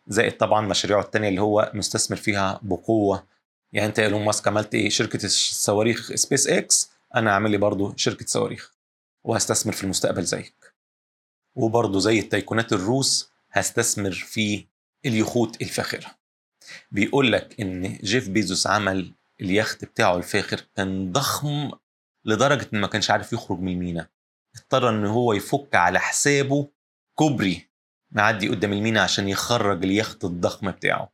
زائد 0.06 0.32
طبعا 0.36 0.66
مشاريعه 0.66 1.00
التانية 1.00 1.28
اللي 1.28 1.40
هو 1.40 1.70
مستثمر 1.74 2.16
فيها 2.16 2.60
بقوة. 2.62 3.24
يعني 3.72 3.86
أنت 3.88 3.98
إيلون 3.98 4.24
ماسك 4.24 4.48
عملت 4.48 4.74
إيه؟ 4.74 4.88
شركة 4.88 5.24
الصواريخ 5.24 6.12
سبيس 6.14 6.48
إكس 6.48 6.90
أنا 7.14 7.30
هعمل 7.30 7.50
لي 7.50 7.56
برضه 7.56 7.94
شركة 7.96 8.26
صواريخ. 8.26 8.77
وهستثمر 9.24 9.72
في 9.72 9.84
المستقبل 9.84 10.22
زيك. 10.24 10.74
وبرضه 11.54 11.98
زي 11.98 12.18
ال 12.18 12.25
tycoon 12.25 12.65
ات 12.65 12.72
الروس 12.72 13.32
هستثمر 13.50 14.12
في 14.12 14.66
اليخوت 15.06 15.62
الفاخرة. 15.62 16.18
بيقول 16.90 17.32
لك 17.32 17.60
إن 17.60 17.98
جيف 18.02 18.28
بيزوس 18.28 18.66
عمل 18.66 19.14
اليخت 19.40 19.84
بتاعه 19.84 20.16
الفاخر 20.16 20.60
كان 20.76 21.12
ضخم 21.12 21.70
لدرجة 22.24 22.68
إن 22.74 22.80
ما 22.80 22.86
كانش 22.86 23.10
عارف 23.10 23.32
يخرج 23.32 23.58
من 23.58 23.72
المينا. 23.72 24.08
اضطر 24.56 24.88
إن 24.88 25.06
هو 25.06 25.32
يفك 25.32 25.74
على 25.74 26.00
حسابه 26.00 26.68
كوبري 27.14 27.68
معدي 28.10 28.48
قدام 28.48 28.72
المينا 28.72 29.02
عشان 29.02 29.28
يخرج 29.28 29.84
اليخت 29.84 30.24
الضخم 30.24 30.70
بتاعه. 30.70 31.12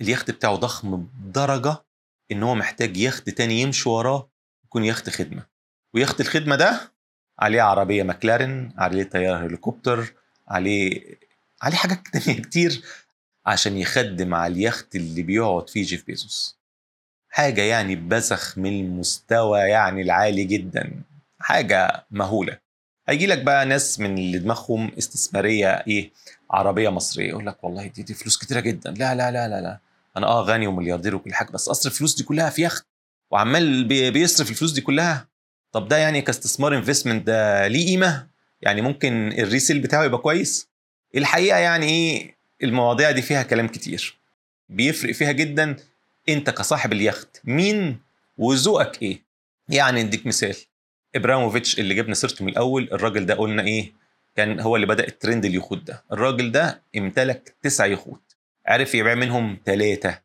اليخت 0.00 0.30
بتاعه 0.30 0.56
ضخم 0.56 0.96
بدرجة 0.96 1.84
إن 2.32 2.42
هو 2.42 2.54
محتاج 2.54 2.96
يخت 2.96 3.30
تاني 3.30 3.60
يمشي 3.60 3.88
وراه 3.88 4.30
يكون 4.64 4.84
يخت 4.84 5.10
خدمة. 5.10 5.46
ويخت 5.94 6.20
الخدمة 6.20 6.56
ده 6.56 6.92
عليه 7.38 7.62
عربية 7.62 8.02
ماكلارين 8.02 8.72
عليه 8.78 9.02
طيارة 9.02 9.46
هليكوبتر 9.46 10.12
عليه 10.48 11.02
عليه 11.62 11.76
حاجات 11.76 11.98
تانية 12.12 12.40
كتير 12.42 12.82
عشان 13.46 13.78
يخدم 13.78 14.34
على 14.34 14.52
اليخت 14.52 14.96
اللي 14.96 15.22
بيقعد 15.22 15.70
فيه 15.70 15.82
جيف 15.84 16.06
بيزوس. 16.06 16.58
حاجة 17.30 17.60
يعني 17.62 17.96
بزخ 17.96 18.58
من 18.58 18.80
المستوى 18.80 19.58
يعني 19.60 20.02
العالي 20.02 20.44
جدا. 20.44 21.02
حاجة 21.40 22.06
مهولة. 22.10 22.58
هيجي 23.08 23.26
لك 23.26 23.42
بقى 23.42 23.66
ناس 23.66 24.00
من 24.00 24.18
اللي 24.18 24.38
دماغهم 24.38 24.92
استثمارية 24.98 25.68
إيه 25.70 26.10
عربية 26.50 26.88
مصرية 26.88 27.28
يقول 27.28 27.46
لك 27.46 27.64
والله 27.64 27.86
دي, 27.86 28.02
دي 28.02 28.14
فلوس 28.14 28.38
كتيرة 28.38 28.60
جدا. 28.60 28.90
لا 28.90 29.14
لا 29.14 29.30
لا 29.30 29.48
لا 29.48 29.60
لا. 29.60 29.78
أنا 30.16 30.26
آه 30.26 30.40
غني 30.42 30.66
وملياردير 30.66 31.14
وكل 31.14 31.34
حاجة 31.34 31.50
بس 31.50 31.68
أصرف 31.68 31.92
الفلوس 31.92 32.14
دي 32.16 32.22
كلها 32.24 32.50
في 32.50 32.62
يخت. 32.62 32.86
وعمال 33.30 33.84
بي- 33.84 34.10
بيصرف 34.10 34.50
الفلوس 34.50 34.72
دي 34.72 34.80
كلها 34.80 35.28
طب 35.72 35.88
ده 35.88 35.96
يعني 35.96 36.20
كاستثمار 36.20 36.76
investment 36.76 37.26
ده 37.26 37.66
ليه 37.68 37.86
قيمة؟ 37.86 38.26
يعني 38.62 38.82
ممكن 38.82 39.32
ال 39.38 39.44
resale 39.44 39.80
بتاعه 39.80 40.04
يبقى 40.04 40.18
كويس. 40.18 40.68
الحقيقة 41.16 41.58
يعني 41.58 41.86
إيه؟ 41.86 42.36
المواضيع 42.62 43.10
دي 43.10 43.22
فيها 43.22 43.42
كلام 43.42 43.68
كتير. 43.68 44.18
بيفرق 44.68 45.12
فيها 45.12 45.32
جدا 45.32 45.76
أنت 46.28 46.50
كصاحب 46.50 46.92
اليخت 46.92 47.40
مين 47.44 47.98
وذوقك 48.38 49.02
إيه. 49.02 49.22
يعني 49.68 50.00
أديك 50.00 50.26
مثال. 50.26 50.56
إبراموفيتش 51.14 51.78
اللي 51.78 51.94
جبنا 51.94 52.14
سيرته 52.14 52.44
من 52.44 52.50
الأول 52.52 52.88
الراجل 52.92 53.26
ده 53.26 53.34
قلنا 53.34 53.62
إيه؟ 53.62 53.92
كان 54.36 54.60
هو 54.60 54.76
اللي 54.76 54.86
بدأ 54.86 55.06
الترند 55.08 55.44
اليخوت 55.44 55.82
ده. 55.82 56.04
الراجل 56.12 56.52
ده 56.52 56.82
امتلك 56.96 57.54
تسع 57.62 57.86
يخوت. 57.86 58.22
عرف 58.66 58.94
يبيع 58.94 59.14
منهم 59.14 59.58
ثلاثة 59.66 60.20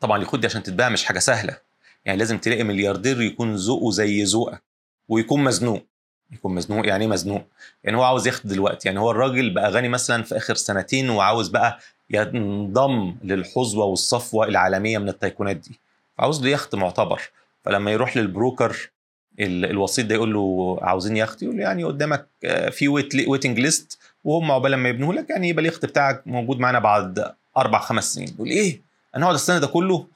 طبعا 0.00 0.16
اليخوت 0.18 0.40
دي 0.40 0.46
عشان 0.46 0.62
تتباع 0.62 0.88
مش 0.88 1.04
حاجة 1.04 1.18
سهلة. 1.18 1.58
يعني 2.04 2.18
لازم 2.18 2.38
تلاقي 2.38 2.64
ملياردير 2.64 3.22
يكون 3.22 3.54
ذوقه 3.54 3.90
زي 3.90 4.22
ذوقك. 4.24 4.62
ويكون 5.08 5.44
مزنوق. 5.44 5.82
يكون 6.32 6.54
مزنوق 6.54 6.86
يعني 6.86 7.04
إيه 7.04 7.10
مزنوق؟ 7.10 7.42
يعني 7.84 7.96
هو 7.96 8.02
عاوز 8.02 8.26
ياخد 8.26 8.48
دلوقتي 8.48 8.88
يعني 8.88 9.00
هو 9.00 9.10
الراجل 9.10 9.50
بقى 9.54 9.70
غني 9.70 9.88
مثلا 9.88 10.22
في 10.22 10.36
آخر 10.36 10.54
سنتين 10.54 11.10
وعاوز 11.10 11.48
بقى 11.48 11.78
ينضم 12.10 13.14
للحظوة 13.24 13.84
والصفوة 13.84 14.46
العالمية 14.46 14.98
من 14.98 15.08
التايكونات 15.08 15.56
دي 15.56 15.80
فعاوز 16.18 16.42
له 16.42 16.48
يخت 16.50 16.74
معتبر. 16.74 17.22
فلما 17.64 17.90
يروح 17.90 18.16
للبروكر 18.16 18.90
ال- 19.40 19.64
الوسيط 19.64 20.06
ده 20.06 20.14
يقول 20.14 20.34
له 20.34 20.78
عاوزين 20.82 21.16
يخت 21.16 21.42
يقول 21.42 21.56
له 21.56 21.62
يعني 21.62 21.84
قدامك 21.84 22.26
آه، 22.44 22.68
في 22.70 22.88
wait 22.88 23.28
waiting 23.28 23.58
list 23.60 23.98
وهم 24.24 24.50
عقبال 24.50 24.70
لما 24.70 24.88
يبنوه 24.88 25.14
لك 25.14 25.30
يعني 25.30 25.48
يبقى 25.48 25.62
اليخت 25.62 25.84
بتاعك 25.86 26.22
موجود 26.26 26.58
معانا 26.58 26.78
بعد 26.78 27.32
أربع 27.56 27.78
خمس 27.78 28.14
سنين. 28.14 28.28
يقول 28.28 28.48
إيه؟ 28.48 28.80
أنا 29.16 29.24
هقعد 29.24 29.34
السنين 29.34 29.58
ده 29.58 29.66
كله؟ 29.66 30.06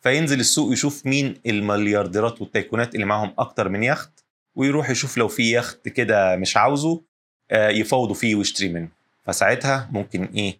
فينزل 0.00 0.40
السوق 0.40 0.72
يشوف 0.72 1.06
مين 1.06 1.40
المليارديرات 1.46 2.40
وال 2.40 2.52
tycoon 2.52 2.88
ات 2.88 2.94
اللي 2.94 3.06
معاهم 3.06 3.34
أكتر 3.38 3.68
من 3.68 3.82
يخت 3.82 4.24
ويروح 4.54 4.90
يشوف 4.90 5.16
لو 5.18 5.28
في 5.28 5.52
يخت 5.56 5.88
كده 5.88 6.36
مش 6.36 6.56
عاوزه 6.56 7.02
آه، 7.50 7.68
يفاوضوا 7.68 8.14
فيه 8.14 8.34
ويشتري 8.34 8.68
منه. 8.68 8.88
فساعتها 9.24 9.88
ممكن 9.92 10.24
إيه 10.24 10.58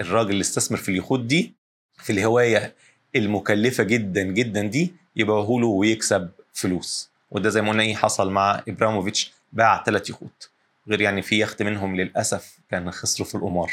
الراجل 0.00 0.30
اللي 0.30 0.40
استثمر 0.40 0.78
في 0.78 0.88
اليخوت 0.88 1.20
دي 1.20 1.54
في 1.98 2.12
الهواية 2.12 2.74
المكلفة 3.16 3.84
جدا 3.84 4.22
جدا 4.22 4.62
دي 4.66 4.94
يبيعه 5.16 5.46
له 5.60 5.66
ويكسب 5.66 6.30
فلوس. 6.52 7.10
وده 7.30 7.48
زي 7.50 7.62
ما 7.62 7.70
قلنا 7.70 7.82
إيه 7.82 7.94
حصل 7.94 8.30
مع 8.30 8.62
إبراموفيتش 8.68 9.32
باع 9.52 9.84
ثلاث 9.84 10.10
يخوت. 10.10 10.50
غير 10.88 11.00
يعني 11.00 11.22
في 11.22 11.40
يخت 11.40 11.62
منهم 11.62 11.96
للأسف 11.96 12.58
كان 12.70 12.90
خسروا 12.90 13.28
في 13.28 13.34
القمار. 13.34 13.72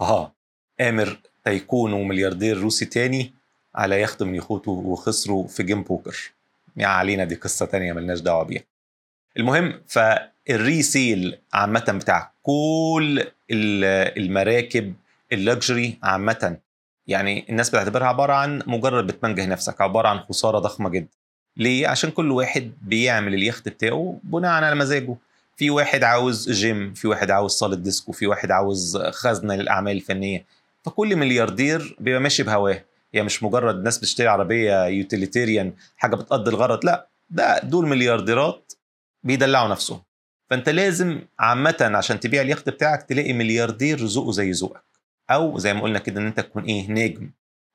آه 0.00 0.32
قامر 0.80 1.18
tycoon 1.44 1.92
وملياردير 1.92 2.58
روسي 2.58 2.84
تاني 2.84 3.32
على 3.76 4.00
يخت 4.00 4.22
من 4.22 4.34
يخوته 4.34 4.70
وخسروا 4.70 5.46
في 5.46 5.62
game 5.62 5.82
poker. 5.82 6.32
يعني 6.76 6.92
علينا 6.92 7.24
دي 7.24 7.34
قصة 7.34 7.66
تانية 7.66 7.92
ملناش 7.92 8.20
دعوة 8.20 8.42
بيها. 8.42 8.62
المهم 9.36 9.80
فال 9.88 10.25
resale 10.25 11.38
عامة 11.52 11.84
بتاع 12.00 12.32
كل 12.42 13.20
ال- 13.50 14.18
المراكب 14.24 14.94
ال 15.32 15.41
luxury 15.41 15.98
عامة 16.02 16.56
يعني 17.06 17.46
الناس 17.50 17.70
بتعتبرها 17.70 18.06
عبارة 18.06 18.32
عن 18.32 18.62
مجرد 18.66 19.06
بتمنجه 19.06 19.46
نفسك 19.46 19.80
عبارة 19.80 20.08
عن 20.08 20.18
خسارة 20.18 20.58
ضخمة 20.58 20.88
جدا. 20.90 21.08
ليه؟ 21.56 21.88
عشان 21.88 22.10
كل 22.10 22.30
واحد 22.30 22.72
بيعمل 22.82 23.34
اليخت 23.34 23.68
بتاعه 23.68 24.18
بناء 24.24 24.50
على 24.50 24.74
مزاجه. 24.74 25.16
في 25.56 25.70
واحد 25.70 26.04
عاوز 26.04 26.50
جيم 26.50 26.94
في 26.94 27.08
واحد 27.08 27.30
عاوز 27.30 27.50
صالة 27.52 27.76
ديسكو 27.76 28.12
في 28.12 28.26
واحد 28.26 28.50
عاوز 28.50 28.96
خزنة 28.96 29.54
للأعمال 29.54 29.96
الفنية. 29.96 30.44
فكل 30.84 31.16
ملياردير 31.16 31.96
بيبقى 32.00 32.20
ماشي 32.20 32.42
بهواه. 32.42 32.84
هي 33.16 33.22
مش 33.22 33.42
مجرد 33.42 33.82
ناس 33.82 33.98
بتشتري 33.98 34.28
عربية 34.28 34.84
utilitarian 34.86 35.72
حاجة 35.96 36.16
بتقضي 36.16 36.50
الغرض 36.50 36.84
لا 36.84 37.06
ده 37.30 37.58
دول 37.58 37.86
مليارديرات 37.86 38.72
بيدلعوا 39.24 39.68
نفسهم. 39.68 40.02
فأنت 40.50 40.68
لازم 40.68 41.20
عامة 41.38 41.76
عشان 41.94 42.20
تبيع 42.20 42.42
اليخت 42.42 42.68
بتاعك 42.68 43.02
تلاقي 43.02 43.32
ملياردير 43.32 43.98
ذوقه 44.04 44.32
زي 44.32 44.50
ذوقك. 44.50 44.82
أو 45.30 45.58
زي 45.58 45.74
ما 45.74 45.82
قلنا 45.82 45.98
كده 45.98 46.20
إن 46.20 46.26
أنت 46.26 46.40
تكون 46.40 46.64
إيه 46.64 46.90
نجم. 46.90 47.30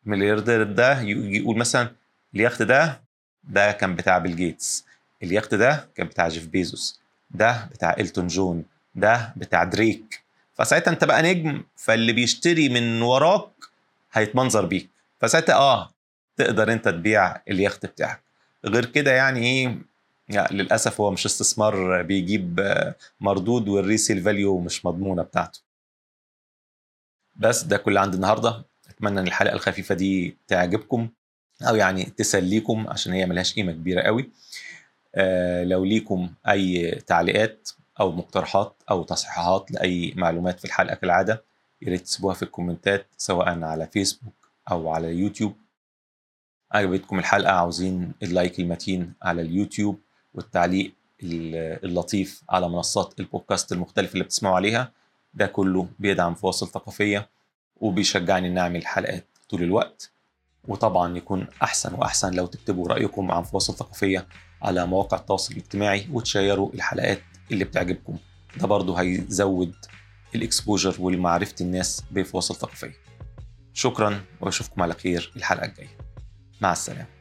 الملياردير 0.05 0.63
ده 0.63 1.01
يقول 1.01 1.57
مثلا 1.57 1.91
اليخت 2.35 2.61
ده 2.61 3.01
ده 3.43 3.71
كان 3.71 3.95
بتاع 3.95 4.17
بيل 4.17 4.35
جيتس 4.35 4.85
اليخت 5.23 5.53
ده 5.55 5.89
كان 5.95 6.07
بتاع 6.07 6.27
جيف 6.27 6.47
بيزوس 6.47 6.99
ده 7.31 7.69
بتاع 7.71 7.95
إلتون 7.99 8.27
جون 8.27 8.63
ده 8.95 9.33
بتاع 9.37 9.63
دريك 9.63 10.23
فساعتها 10.53 10.91
أنت 10.91 11.03
بقى 11.03 11.21
نجم 11.21 11.63
فاللي 11.75 12.13
بيشتري 12.13 12.69
من 12.69 13.01
وراك 13.01 13.49
هيتمنظر 14.13 14.65
بيك. 14.65 14.89
فساعتها 15.21 15.55
آه 15.55 15.89
تقدر 16.37 16.73
أنت 16.73 16.85
تبيع 16.87 17.35
اليخت 17.49 17.85
بتاعك. 17.85 18.21
غير 18.65 18.85
كده 18.85 19.11
يعني 19.11 19.39
إيه 19.39 19.77
يعني 20.29 20.57
للأسف 20.57 21.01
هو 21.01 21.11
مش 21.11 21.25
استثمار 21.25 22.01
بيجيب 22.01 22.73
مردود 23.19 23.67
وال 23.67 23.81
resale 23.81 24.21
value 24.23 24.59
مش 24.59 24.85
مضمونة 24.85 25.23
بتاعته. 25.23 25.59
بس 27.35 27.63
ده 27.63 27.77
كل 27.77 27.97
عندي 27.97 28.15
النهارده. 28.15 28.65
أتمنى 28.89 29.19
إن 29.19 29.27
الحلقة 29.27 29.53
الخفيفة 29.53 29.95
دي 29.95 30.37
تعجبكم 30.47 31.09
أو 31.61 31.75
يعني 31.75 32.03
تسليكم 32.03 32.87
عشان 32.89 33.13
هي 33.13 33.25
ملهاش 33.25 33.53
قيمة 33.53 33.71
كبيرة 33.71 34.01
قوي. 34.01 34.29
آه 35.15 35.63
لو 35.63 35.83
ليكم 35.85 36.29
أي 36.49 36.91
تعليقات 37.07 37.69
أو 37.99 38.11
مقترحات 38.11 38.75
أو 38.89 39.03
تصحيحات 39.03 39.71
لأي 39.71 40.13
معلومات 40.15 40.59
في 40.59 40.65
الحلقة 40.65 40.95
كالعادة 40.95 41.43
يا 41.81 41.89
ريت 41.89 42.01
تسيبوها 42.01 42.33
في 42.33 42.43
الكومنتات 42.43 43.07
سواء 43.17 43.63
على 43.63 43.87
فيسبوك 43.87 44.33
أو 44.71 44.89
على 44.89 45.07
يوتيوب 45.07 45.55
عجبتكم 46.71 47.19
الحلقة؟ 47.19 47.51
عاوزين 47.53 48.11
ال 48.23 48.30
like 48.30 48.59
المتين 48.59 49.13
على 49.21 49.41
اليوتيوب 49.41 49.99
والتعليق 50.33 50.93
ال- 51.23 51.85
اللطيف 51.85 52.43
على 52.49 52.69
منصات 52.69 53.19
البودكاست 53.19 53.71
المختلفة 53.71 54.13
اللي 54.13 54.23
بتسمعوا 54.23 54.55
عليها. 54.55 54.91
ده 55.33 55.45
كله 55.47 55.87
بيدعم 55.99 56.33
فواصل 56.35 56.67
ثقافية 56.67 57.29
وبيشجعني 57.75 58.47
ان 58.47 58.57
أعمل 58.57 58.87
حلقات 58.87 59.27
طول 59.49 59.63
الوقت. 59.63 60.11
وطبعا 60.67 61.17
يكون 61.17 61.47
أحسن 61.63 61.93
وأحسن 61.93 62.33
لو 62.33 62.45
تكتبوا 62.45 62.87
رأيكم 62.87 63.31
عن 63.31 63.43
فواصل 63.43 63.73
ثقافية 63.73 64.27
على 64.61 64.85
مواقع 64.87 65.17
التواصل 65.17 65.53
الاجتماعي 65.53 66.07
وتشيروا 66.11 66.73
الحلقات 66.73 67.21
اللي 67.51 67.63
بتعجبكم. 67.65 68.17
ده 68.57 68.67
برضه 68.67 68.95
هيزود 69.01 69.75
الاكسبوجر 70.35 70.95
والمعرفة 70.99 71.55
الناس 71.61 72.03
بفواصل 72.11 72.55
ثقافية. 72.55 72.93
شكرا 73.73 74.21
وأشوفكم 74.41 74.81
على 74.81 74.93
خير 74.93 75.31
الحلقة 75.35 75.65
الجاية. 75.65 75.97
مع 76.61 76.71
السلامة. 76.71 77.20